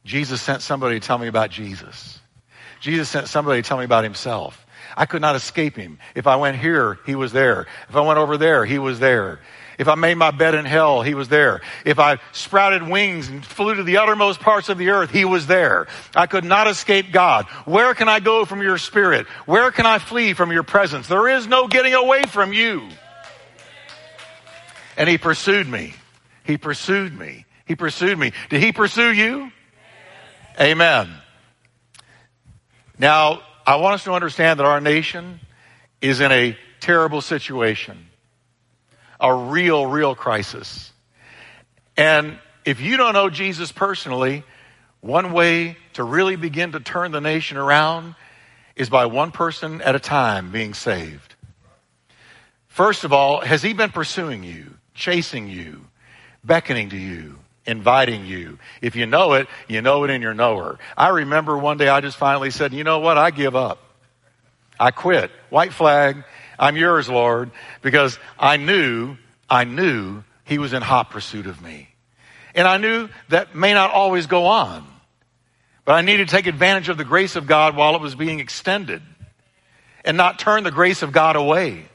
Jesus 0.06 0.42
sent 0.42 0.64
somebody 0.64 1.00
to 1.00 1.06
tell 1.06 1.20
me 1.20 1.28
about 1.28 1.52
Jesus. 1.52 2.20
Jesus 2.80 3.08
sent 3.10 3.28
somebody 3.28 3.62
to 3.62 3.68
tell 3.68 3.78
me 3.78 3.86
about 3.86 4.04
himself. 4.04 4.61
I 4.96 5.06
could 5.06 5.22
not 5.22 5.36
escape 5.36 5.76
him. 5.76 6.00
If 6.16 6.28
I 6.28 6.36
went 6.36 6.58
here, 6.58 7.00
he 7.06 7.16
was 7.16 7.32
there. 7.32 7.68
If 7.90 7.96
I 7.96 8.02
went 8.02 8.20
over 8.20 8.38
there, 8.38 8.66
he 8.66 8.80
was 8.80 9.00
there. 9.00 9.40
If 9.78 9.88
I 9.88 9.96
made 9.96 10.16
my 10.16 10.32
bed 10.32 10.54
in 10.54 10.66
hell, 10.66 11.02
he 11.02 11.16
was 11.16 11.28
there. 11.28 11.62
If 11.86 11.98
I 11.98 12.20
sprouted 12.34 12.88
wings 12.88 13.30
and 13.30 13.44
flew 13.44 13.74
to 13.74 13.84
the 13.84 13.98
uttermost 13.98 14.40
parts 14.40 14.70
of 14.70 14.78
the 14.78 14.90
earth, 14.90 15.10
he 15.10 15.26
was 15.26 15.48
there. 15.48 15.88
I 16.16 16.28
could 16.28 16.46
not 16.46 16.68
escape 16.68 17.12
God. 17.12 17.46
Where 17.66 17.96
can 17.96 18.08
I 18.08 18.20
go 18.20 18.46
from 18.46 18.62
your 18.62 18.78
spirit? 18.78 19.26
Where 19.46 19.72
can 19.72 19.86
I 19.88 19.98
flee 19.98 20.34
from 20.34 20.52
your 20.52 20.64
presence? 20.64 21.08
There 21.08 21.28
is 21.28 21.48
no 21.48 21.68
getting 21.68 21.96
away 21.96 22.24
from 22.28 22.54
you. 22.54 22.88
And 24.98 25.10
he 25.10 25.18
pursued 25.18 25.68
me. 25.68 25.96
He 26.44 26.58
pursued 26.58 27.18
me. 27.18 27.46
He 27.66 27.76
pursued 27.76 28.20
me. 28.20 28.34
Did 28.50 28.62
he 28.62 28.72
pursue 28.72 29.12
you? 29.12 29.52
Amen. 30.60 31.10
Now, 33.00 33.42
I 33.66 33.76
want 33.76 33.96
us 33.96 34.04
to 34.06 34.14
understand 34.14 34.60
that 34.60 34.66
our 34.66 34.82
nation 34.82 35.40
is 36.02 36.20
in 36.20 36.32
a 36.32 36.58
terrible 36.80 37.22
situation, 37.22 38.08
a 39.20 39.34
real, 39.34 39.86
real 39.86 40.16
crisis. 40.16 40.92
And 41.96 42.40
if 42.66 42.82
you 42.82 42.98
don't 42.98 43.14
know 43.14 43.30
Jesus 43.30 43.72
personally, 43.72 44.44
one 45.02 45.32
way 45.32 45.78
to 45.94 46.04
really 46.04 46.36
begin 46.36 46.72
to 46.74 46.80
turn 46.80 47.12
the 47.12 47.22
nation 47.22 47.58
around 47.58 48.16
is 48.76 48.90
by 48.90 49.06
one 49.06 49.32
person 49.32 49.82
at 49.82 49.96
a 49.96 50.00
time 50.00 50.52
being 50.52 50.74
saved. 50.74 51.36
First 52.68 53.04
of 53.04 53.12
all, 53.12 53.42
has 53.42 53.62
he 53.62 53.74
been 53.74 53.92
pursuing 53.92 54.44
you, 54.44 54.76
chasing 54.94 55.48
you, 55.48 55.86
beckoning 56.44 56.90
to 56.90 56.98
you? 56.98 57.41
Inviting 57.66 58.26
you. 58.26 58.58
If 58.82 58.96
you 58.96 59.06
know 59.06 59.34
it, 59.34 59.48
you 59.68 59.82
know 59.82 60.04
it 60.04 60.10
in 60.10 60.22
your 60.22 60.34
knower. 60.34 60.80
I 60.98 61.10
remember 61.10 61.58
one 61.58 61.78
day 61.78 61.88
I 61.88 62.02
just 62.02 62.18
finally 62.18 62.52
said, 62.52 62.74
you 62.74 62.84
know 62.84 63.00
what? 63.00 63.18
I 63.18 63.32
give 63.32 63.56
up. 63.56 63.80
I 64.80 64.92
quit. 64.92 65.32
White 65.50 65.74
flag. 65.74 66.24
I'm 66.58 66.76
yours, 66.76 67.10
Lord, 67.10 67.52
because 67.82 68.18
I 68.38 68.58
knew, 68.58 69.18
I 69.50 69.64
knew 69.64 70.24
he 70.44 70.58
was 70.58 70.74
in 70.74 70.82
hot 70.82 71.10
pursuit 71.10 71.48
of 71.48 71.62
me. 71.62 71.90
And 72.54 72.68
I 72.68 72.78
knew 72.78 73.10
that 73.30 73.56
may 73.56 73.74
not 73.74 73.92
always 73.92 74.28
go 74.28 74.46
on, 74.46 74.86
but 75.86 75.94
I 75.94 76.02
needed 76.02 76.28
to 76.28 76.36
take 76.36 76.48
advantage 76.48 76.90
of 76.90 76.98
the 76.98 77.06
grace 77.06 77.36
of 77.36 77.48
God 77.48 77.76
while 77.76 77.96
it 77.96 78.02
was 78.02 78.16
being 78.16 78.40
extended 78.40 79.02
and 80.04 80.18
not 80.18 80.40
turn 80.40 80.64
the 80.64 80.72
grace 80.72 81.02
of 81.02 81.12
God 81.12 81.36
away. 81.36 81.86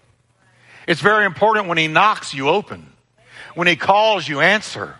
It's 0.86 1.00
very 1.00 1.26
important 1.26 1.66
when 1.66 1.78
he 1.78 1.88
knocks, 1.88 2.32
you 2.32 2.48
open. 2.48 2.92
When 3.54 3.66
he 3.66 3.76
calls, 3.76 4.28
you 4.28 4.40
answer. 4.40 4.96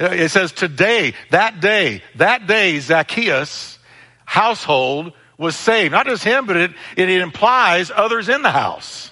Uh, 0.00 0.06
it 0.06 0.30
says 0.30 0.52
today, 0.52 1.14
that 1.30 1.60
day, 1.60 2.02
that 2.16 2.46
day, 2.46 2.78
Zacchaeus' 2.78 3.78
household 4.24 5.12
was 5.38 5.56
saved. 5.56 5.92
Not 5.92 6.06
just 6.06 6.24
him, 6.24 6.46
but 6.46 6.56
it, 6.56 6.72
it 6.96 7.08
implies 7.08 7.90
others 7.94 8.28
in 8.28 8.42
the 8.42 8.50
house. 8.50 9.10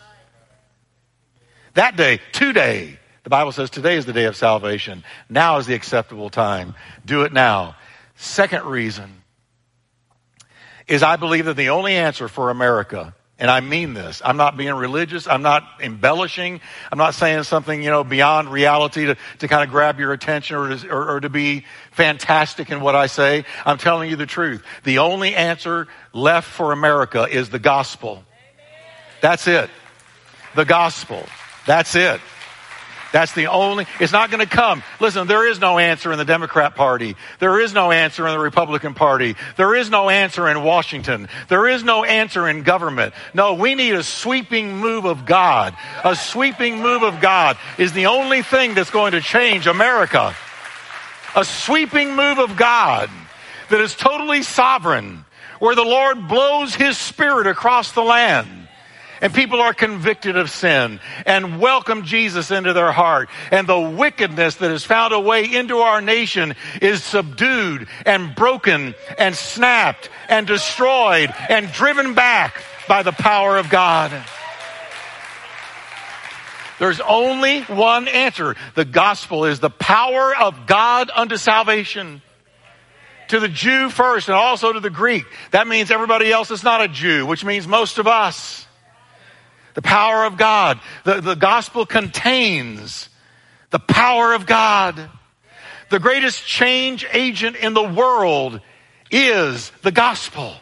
That 1.74 1.96
day, 1.96 2.20
today, 2.32 2.98
the 3.24 3.30
Bible 3.30 3.52
says 3.52 3.70
today 3.70 3.96
is 3.96 4.06
the 4.06 4.12
day 4.12 4.24
of 4.24 4.36
salvation. 4.36 5.02
Now 5.28 5.58
is 5.58 5.66
the 5.66 5.74
acceptable 5.74 6.30
time. 6.30 6.74
Do 7.04 7.22
it 7.22 7.32
now. 7.32 7.76
Second 8.16 8.64
reason 8.64 9.22
is 10.86 11.02
I 11.02 11.16
believe 11.16 11.46
that 11.46 11.56
the 11.56 11.70
only 11.70 11.94
answer 11.94 12.28
for 12.28 12.50
America 12.50 13.14
and 13.38 13.50
I 13.50 13.60
mean 13.60 13.94
this. 13.94 14.22
I'm 14.24 14.36
not 14.36 14.56
being 14.56 14.74
religious. 14.74 15.26
I'm 15.26 15.42
not 15.42 15.64
embellishing. 15.80 16.60
I'm 16.92 16.98
not 16.98 17.14
saying 17.14 17.42
something, 17.42 17.82
you 17.82 17.90
know, 17.90 18.04
beyond 18.04 18.48
reality 18.50 19.06
to, 19.06 19.16
to 19.40 19.48
kind 19.48 19.64
of 19.64 19.70
grab 19.70 19.98
your 19.98 20.12
attention 20.12 20.56
or 20.56 20.76
to, 20.76 20.88
or, 20.88 21.16
or 21.16 21.20
to 21.20 21.28
be 21.28 21.64
fantastic 21.90 22.70
in 22.70 22.80
what 22.80 22.94
I 22.94 23.06
say. 23.06 23.44
I'm 23.66 23.78
telling 23.78 24.08
you 24.08 24.16
the 24.16 24.26
truth. 24.26 24.62
The 24.84 24.98
only 24.98 25.34
answer 25.34 25.88
left 26.12 26.48
for 26.48 26.72
America 26.72 27.24
is 27.24 27.50
the 27.50 27.58
gospel. 27.58 28.24
That's 29.20 29.48
it. 29.48 29.68
The 30.54 30.64
gospel. 30.64 31.24
That's 31.66 31.96
it. 31.96 32.20
That's 33.14 33.32
the 33.32 33.46
only, 33.46 33.86
it's 34.00 34.12
not 34.12 34.32
going 34.32 34.44
to 34.44 34.56
come. 34.56 34.82
Listen, 34.98 35.28
there 35.28 35.48
is 35.48 35.60
no 35.60 35.78
answer 35.78 36.10
in 36.10 36.18
the 36.18 36.24
Democrat 36.24 36.74
Party. 36.74 37.14
There 37.38 37.60
is 37.60 37.72
no 37.72 37.92
answer 37.92 38.26
in 38.26 38.32
the 38.32 38.40
Republican 38.40 38.92
Party. 38.92 39.36
There 39.56 39.76
is 39.76 39.88
no 39.88 40.10
answer 40.10 40.48
in 40.48 40.64
Washington. 40.64 41.28
There 41.46 41.68
is 41.68 41.84
no 41.84 42.02
answer 42.02 42.48
in 42.48 42.64
government. 42.64 43.14
No, 43.32 43.54
we 43.54 43.76
need 43.76 43.94
a 43.94 44.02
sweeping 44.02 44.78
move 44.78 45.04
of 45.04 45.26
God. 45.26 45.76
A 46.02 46.16
sweeping 46.16 46.82
move 46.82 47.04
of 47.04 47.20
God 47.20 47.56
is 47.78 47.92
the 47.92 48.06
only 48.06 48.42
thing 48.42 48.74
that's 48.74 48.90
going 48.90 49.12
to 49.12 49.20
change 49.20 49.68
America. 49.68 50.34
A 51.36 51.44
sweeping 51.44 52.16
move 52.16 52.40
of 52.40 52.56
God 52.56 53.10
that 53.70 53.80
is 53.80 53.94
totally 53.94 54.42
sovereign, 54.42 55.24
where 55.60 55.76
the 55.76 55.84
Lord 55.84 56.26
blows 56.26 56.74
his 56.74 56.98
spirit 56.98 57.46
across 57.46 57.92
the 57.92 58.02
land 58.02 58.63
and 59.24 59.32
people 59.32 59.62
are 59.62 59.72
convicted 59.72 60.36
of 60.36 60.50
sin 60.50 61.00
and 61.24 61.58
welcome 61.58 62.04
Jesus 62.04 62.50
into 62.50 62.74
their 62.74 62.92
heart. 62.92 63.30
And 63.50 63.66
the 63.66 63.80
wickedness 63.80 64.56
that 64.56 64.70
has 64.70 64.84
found 64.84 65.14
a 65.14 65.18
way 65.18 65.50
into 65.50 65.78
our 65.78 66.02
nation 66.02 66.54
is 66.82 67.02
subdued 67.02 67.88
and 68.04 68.34
broken 68.34 68.94
and 69.16 69.34
snapped 69.34 70.10
and 70.28 70.46
destroyed 70.46 71.32
and 71.48 71.72
driven 71.72 72.12
back 72.12 72.62
by 72.86 73.02
the 73.02 73.12
power 73.12 73.56
of 73.56 73.70
God. 73.70 74.12
There's 76.78 77.00
only 77.00 77.62
one 77.62 78.08
answer. 78.08 78.56
The 78.74 78.84
gospel 78.84 79.46
is 79.46 79.58
the 79.58 79.70
power 79.70 80.36
of 80.36 80.66
God 80.66 81.10
unto 81.14 81.38
salvation. 81.38 82.20
To 83.28 83.40
the 83.40 83.48
Jew 83.48 83.88
first 83.88 84.28
and 84.28 84.36
also 84.36 84.74
to 84.74 84.80
the 84.80 84.90
Greek. 84.90 85.24
That 85.50 85.66
means 85.66 85.90
everybody 85.90 86.30
else 86.30 86.50
is 86.50 86.62
not 86.62 86.82
a 86.82 86.88
Jew, 86.88 87.24
which 87.24 87.42
means 87.42 87.66
most 87.66 87.96
of 87.96 88.06
us 88.06 88.66
the 89.74 89.82
power 89.82 90.24
of 90.24 90.36
God. 90.36 90.80
The, 91.04 91.20
the 91.20 91.34
gospel 91.34 91.84
contains 91.84 93.08
the 93.70 93.78
power 93.78 94.32
of 94.32 94.46
God. 94.46 95.10
The 95.90 95.98
greatest 95.98 96.46
change 96.46 97.06
agent 97.12 97.56
in 97.56 97.74
the 97.74 97.82
world 97.82 98.60
is 99.10 99.70
the 99.82 99.92
gospel. 99.92 100.54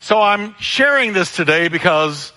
So 0.00 0.20
I'm 0.20 0.54
sharing 0.58 1.14
this 1.14 1.34
today 1.34 1.68
because 1.68 2.32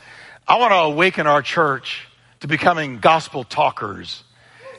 I 0.48 0.58
want 0.58 0.72
to 0.72 0.78
awaken 0.78 1.28
our 1.28 1.42
church 1.42 2.08
to 2.40 2.48
becoming 2.48 3.00
gospel 3.00 3.44
talkers, 3.44 4.24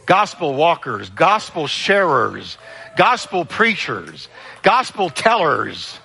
gospel 0.06 0.54
walkers, 0.54 1.10
gospel 1.10 1.66
sharers, 1.66 2.56
gospel 2.96 3.44
preachers, 3.44 4.28
gospel 4.62 5.10
tellers. 5.10 5.98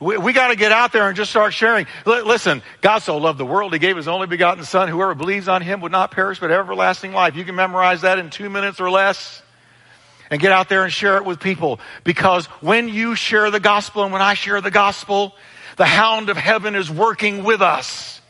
We, 0.00 0.16
we 0.16 0.32
got 0.32 0.48
to 0.48 0.56
get 0.56 0.72
out 0.72 0.92
there 0.92 1.08
and 1.08 1.16
just 1.16 1.30
start 1.30 1.52
sharing. 1.52 1.86
L- 2.06 2.24
listen, 2.26 2.62
God 2.80 3.00
so 3.00 3.16
loved 3.16 3.38
the 3.38 3.46
world, 3.46 3.72
He 3.72 3.78
gave 3.78 3.96
His 3.96 4.08
only 4.08 4.26
begotten 4.26 4.64
Son. 4.64 4.88
Whoever 4.88 5.14
believes 5.14 5.48
on 5.48 5.62
Him 5.62 5.80
would 5.80 5.92
not 5.92 6.10
perish, 6.10 6.38
but 6.40 6.50
everlasting 6.50 7.12
life. 7.12 7.36
You 7.36 7.44
can 7.44 7.54
memorize 7.54 8.02
that 8.02 8.18
in 8.18 8.30
two 8.30 8.48
minutes 8.50 8.80
or 8.80 8.90
less 8.90 9.42
and 10.30 10.40
get 10.40 10.52
out 10.52 10.68
there 10.68 10.84
and 10.84 10.92
share 10.92 11.16
it 11.16 11.24
with 11.24 11.40
people. 11.40 11.80
Because 12.04 12.46
when 12.60 12.88
you 12.88 13.14
share 13.14 13.50
the 13.50 13.60
gospel 13.60 14.04
and 14.04 14.12
when 14.12 14.22
I 14.22 14.34
share 14.34 14.60
the 14.60 14.70
gospel, 14.70 15.34
the 15.76 15.84
hound 15.84 16.28
of 16.28 16.36
heaven 16.36 16.74
is 16.74 16.90
working 16.90 17.44
with 17.44 17.62
us. 17.62 18.20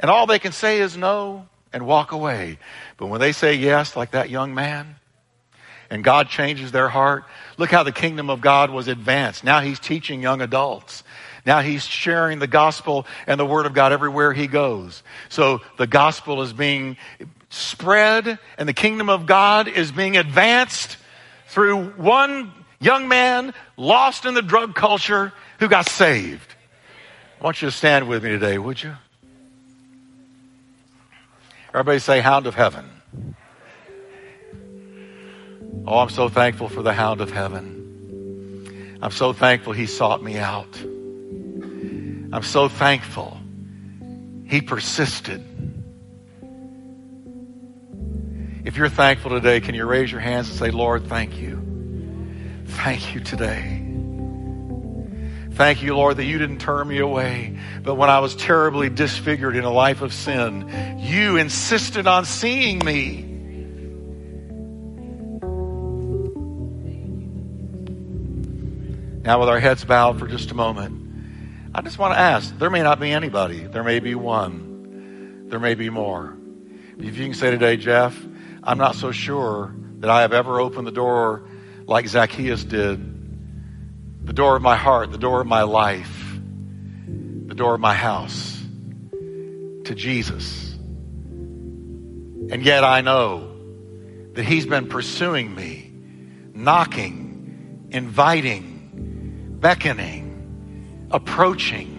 And 0.00 0.10
all 0.10 0.26
they 0.26 0.38
can 0.38 0.52
say 0.52 0.80
is 0.80 0.96
no 0.96 1.46
and 1.72 1.86
walk 1.86 2.12
away. 2.12 2.58
But 2.96 3.06
when 3.06 3.20
they 3.20 3.32
say 3.32 3.54
yes, 3.54 3.96
like 3.96 4.12
that 4.12 4.30
young 4.30 4.54
man, 4.54 4.96
and 5.90 6.02
God 6.02 6.28
changes 6.28 6.72
their 6.72 6.88
heart, 6.88 7.24
Look 7.58 7.70
how 7.70 7.82
the 7.82 7.92
kingdom 7.92 8.28
of 8.28 8.40
God 8.40 8.70
was 8.70 8.88
advanced. 8.88 9.44
Now 9.44 9.60
he's 9.60 9.78
teaching 9.78 10.20
young 10.20 10.42
adults. 10.42 11.02
Now 11.46 11.60
he's 11.60 11.84
sharing 11.84 12.38
the 12.38 12.46
gospel 12.46 13.06
and 13.26 13.38
the 13.38 13.46
word 13.46 13.66
of 13.66 13.72
God 13.72 13.92
everywhere 13.92 14.32
he 14.32 14.46
goes. 14.46 15.02
So 15.28 15.60
the 15.78 15.86
gospel 15.86 16.42
is 16.42 16.52
being 16.52 16.96
spread 17.50 18.38
and 18.58 18.68
the 18.68 18.74
kingdom 18.74 19.08
of 19.08 19.26
God 19.26 19.68
is 19.68 19.92
being 19.92 20.16
advanced 20.16 20.98
through 21.48 21.90
one 21.90 22.52
young 22.80 23.08
man 23.08 23.54
lost 23.76 24.26
in 24.26 24.34
the 24.34 24.42
drug 24.42 24.74
culture 24.74 25.32
who 25.60 25.68
got 25.68 25.88
saved. 25.88 26.54
I 27.40 27.44
want 27.44 27.62
you 27.62 27.68
to 27.68 27.72
stand 27.72 28.08
with 28.08 28.24
me 28.24 28.30
today, 28.30 28.58
would 28.58 28.82
you? 28.82 28.94
Everybody 31.68 31.98
say, 32.00 32.20
Hound 32.20 32.46
of 32.46 32.54
Heaven. 32.54 32.88
Oh, 35.86 35.98
I'm 35.98 36.10
so 36.10 36.28
thankful 36.28 36.68
for 36.68 36.82
the 36.82 36.92
hound 36.92 37.20
of 37.20 37.30
heaven. 37.30 38.98
I'm 39.00 39.12
so 39.12 39.32
thankful 39.32 39.72
he 39.72 39.86
sought 39.86 40.22
me 40.22 40.36
out. 40.36 40.76
I'm 40.82 42.42
so 42.42 42.68
thankful 42.68 43.38
he 44.46 44.60
persisted. 44.60 45.44
If 48.64 48.76
you're 48.76 48.88
thankful 48.88 49.30
today, 49.30 49.60
can 49.60 49.76
you 49.76 49.86
raise 49.86 50.10
your 50.10 50.20
hands 50.20 50.48
and 50.48 50.58
say, 50.58 50.70
Lord, 50.70 51.06
thank 51.06 51.38
you. 51.38 51.62
Thank 52.66 53.14
you 53.14 53.20
today. 53.20 53.82
Thank 55.52 55.82
you, 55.82 55.96
Lord, 55.96 56.16
that 56.16 56.24
you 56.24 56.36
didn't 56.38 56.58
turn 56.58 56.88
me 56.88 56.98
away. 56.98 57.58
But 57.82 57.94
when 57.94 58.10
I 58.10 58.18
was 58.18 58.34
terribly 58.34 58.90
disfigured 58.90 59.56
in 59.56 59.64
a 59.64 59.72
life 59.72 60.02
of 60.02 60.12
sin, 60.12 60.98
you 60.98 61.36
insisted 61.36 62.06
on 62.08 62.24
seeing 62.24 62.80
me. 62.84 63.25
Now, 69.26 69.40
with 69.40 69.48
our 69.48 69.58
heads 69.58 69.84
bowed 69.84 70.20
for 70.20 70.28
just 70.28 70.52
a 70.52 70.54
moment, 70.54 71.74
I 71.74 71.82
just 71.82 71.98
want 71.98 72.14
to 72.14 72.18
ask 72.18 72.56
there 72.60 72.70
may 72.70 72.84
not 72.84 73.00
be 73.00 73.10
anybody, 73.10 73.58
there 73.58 73.82
may 73.82 73.98
be 73.98 74.14
one, 74.14 75.48
there 75.48 75.58
may 75.58 75.74
be 75.74 75.90
more. 75.90 76.36
If 76.96 77.18
you 77.18 77.24
can 77.24 77.34
say 77.34 77.50
today, 77.50 77.76
Jeff, 77.76 78.16
I'm 78.62 78.78
not 78.78 78.94
so 78.94 79.10
sure 79.10 79.74
that 79.98 80.08
I 80.08 80.20
have 80.20 80.32
ever 80.32 80.60
opened 80.60 80.86
the 80.86 80.92
door 80.92 81.42
like 81.86 82.06
Zacchaeus 82.06 82.62
did 82.62 84.24
the 84.24 84.32
door 84.32 84.54
of 84.54 84.62
my 84.62 84.76
heart, 84.76 85.10
the 85.10 85.18
door 85.18 85.40
of 85.40 85.48
my 85.48 85.62
life, 85.62 86.38
the 87.08 87.54
door 87.56 87.74
of 87.74 87.80
my 87.80 87.94
house 87.94 88.62
to 89.10 89.92
Jesus. 89.96 90.72
And 90.74 92.62
yet 92.62 92.84
I 92.84 93.00
know 93.00 93.56
that 94.34 94.44
He's 94.44 94.66
been 94.66 94.86
pursuing 94.86 95.52
me, 95.52 95.90
knocking, 96.54 97.88
inviting, 97.90 98.75
beckoning, 99.60 101.08
approaching 101.10 101.96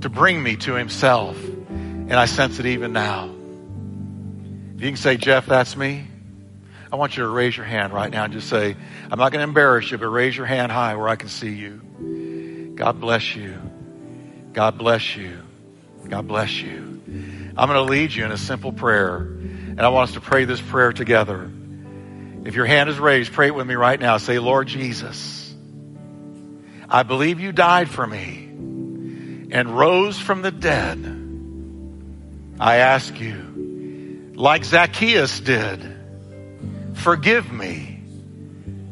to 0.00 0.08
bring 0.08 0.42
me 0.42 0.56
to 0.56 0.74
himself. 0.74 1.42
And 1.42 2.14
I 2.14 2.26
sense 2.26 2.58
it 2.58 2.66
even 2.66 2.92
now. 2.92 3.30
If 4.76 4.82
you 4.82 4.88
can 4.88 4.96
say, 4.96 5.16
Jeff, 5.16 5.46
that's 5.46 5.76
me. 5.76 6.06
I 6.92 6.96
want 6.96 7.16
you 7.16 7.22
to 7.22 7.28
raise 7.28 7.56
your 7.56 7.64
hand 7.64 7.92
right 7.92 8.10
now 8.10 8.24
and 8.24 8.32
just 8.32 8.48
say, 8.48 8.76
I'm 9.10 9.18
not 9.18 9.32
going 9.32 9.40
to 9.40 9.48
embarrass 9.48 9.90
you, 9.90 9.96
but 9.96 10.08
raise 10.08 10.36
your 10.36 10.44
hand 10.44 10.70
high 10.70 10.94
where 10.96 11.08
I 11.08 11.16
can 11.16 11.28
see 11.28 11.54
you. 11.54 12.72
God 12.74 13.00
bless 13.00 13.34
you. 13.34 13.56
God 14.52 14.76
bless 14.76 15.16
you. 15.16 15.38
God 16.06 16.28
bless 16.28 16.60
you. 16.60 17.00
I'm 17.56 17.68
going 17.68 17.86
to 17.86 17.90
lead 17.90 18.12
you 18.12 18.24
in 18.24 18.32
a 18.32 18.36
simple 18.36 18.72
prayer. 18.72 19.16
And 19.16 19.80
I 19.80 19.88
want 19.88 20.10
us 20.10 20.14
to 20.14 20.20
pray 20.20 20.44
this 20.44 20.60
prayer 20.60 20.92
together. 20.92 21.50
If 22.44 22.56
your 22.56 22.66
hand 22.66 22.90
is 22.90 22.98
raised, 22.98 23.32
pray 23.32 23.46
it 23.46 23.54
with 23.54 23.66
me 23.66 23.74
right 23.74 23.98
now. 23.98 24.18
Say, 24.18 24.38
Lord 24.38 24.68
Jesus, 24.68 25.41
I 26.92 27.04
believe 27.04 27.40
you 27.40 27.52
died 27.52 27.88
for 27.88 28.06
me 28.06 28.48
and 29.50 29.78
rose 29.78 30.18
from 30.18 30.42
the 30.42 30.50
dead. 30.50 30.98
I 32.60 32.76
ask 32.76 33.18
you, 33.18 34.34
like 34.34 34.62
Zacchaeus 34.62 35.40
did, 35.40 35.80
forgive 36.92 37.50
me. 37.50 38.02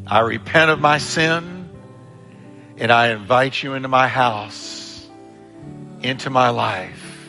I 0.07 0.20
repent 0.20 0.70
of 0.70 0.80
my 0.80 0.96
sin 0.96 1.68
and 2.78 2.90
I 2.90 3.09
invite 3.09 3.62
you 3.62 3.74
into 3.74 3.88
my 3.88 4.09
house, 4.09 5.07
into 6.01 6.30
my 6.30 6.48
life. 6.48 7.28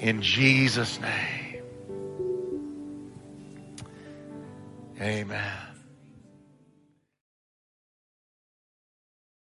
In 0.00 0.20
Jesus' 0.20 1.00
name. 1.00 1.62
Amen. 5.00 5.61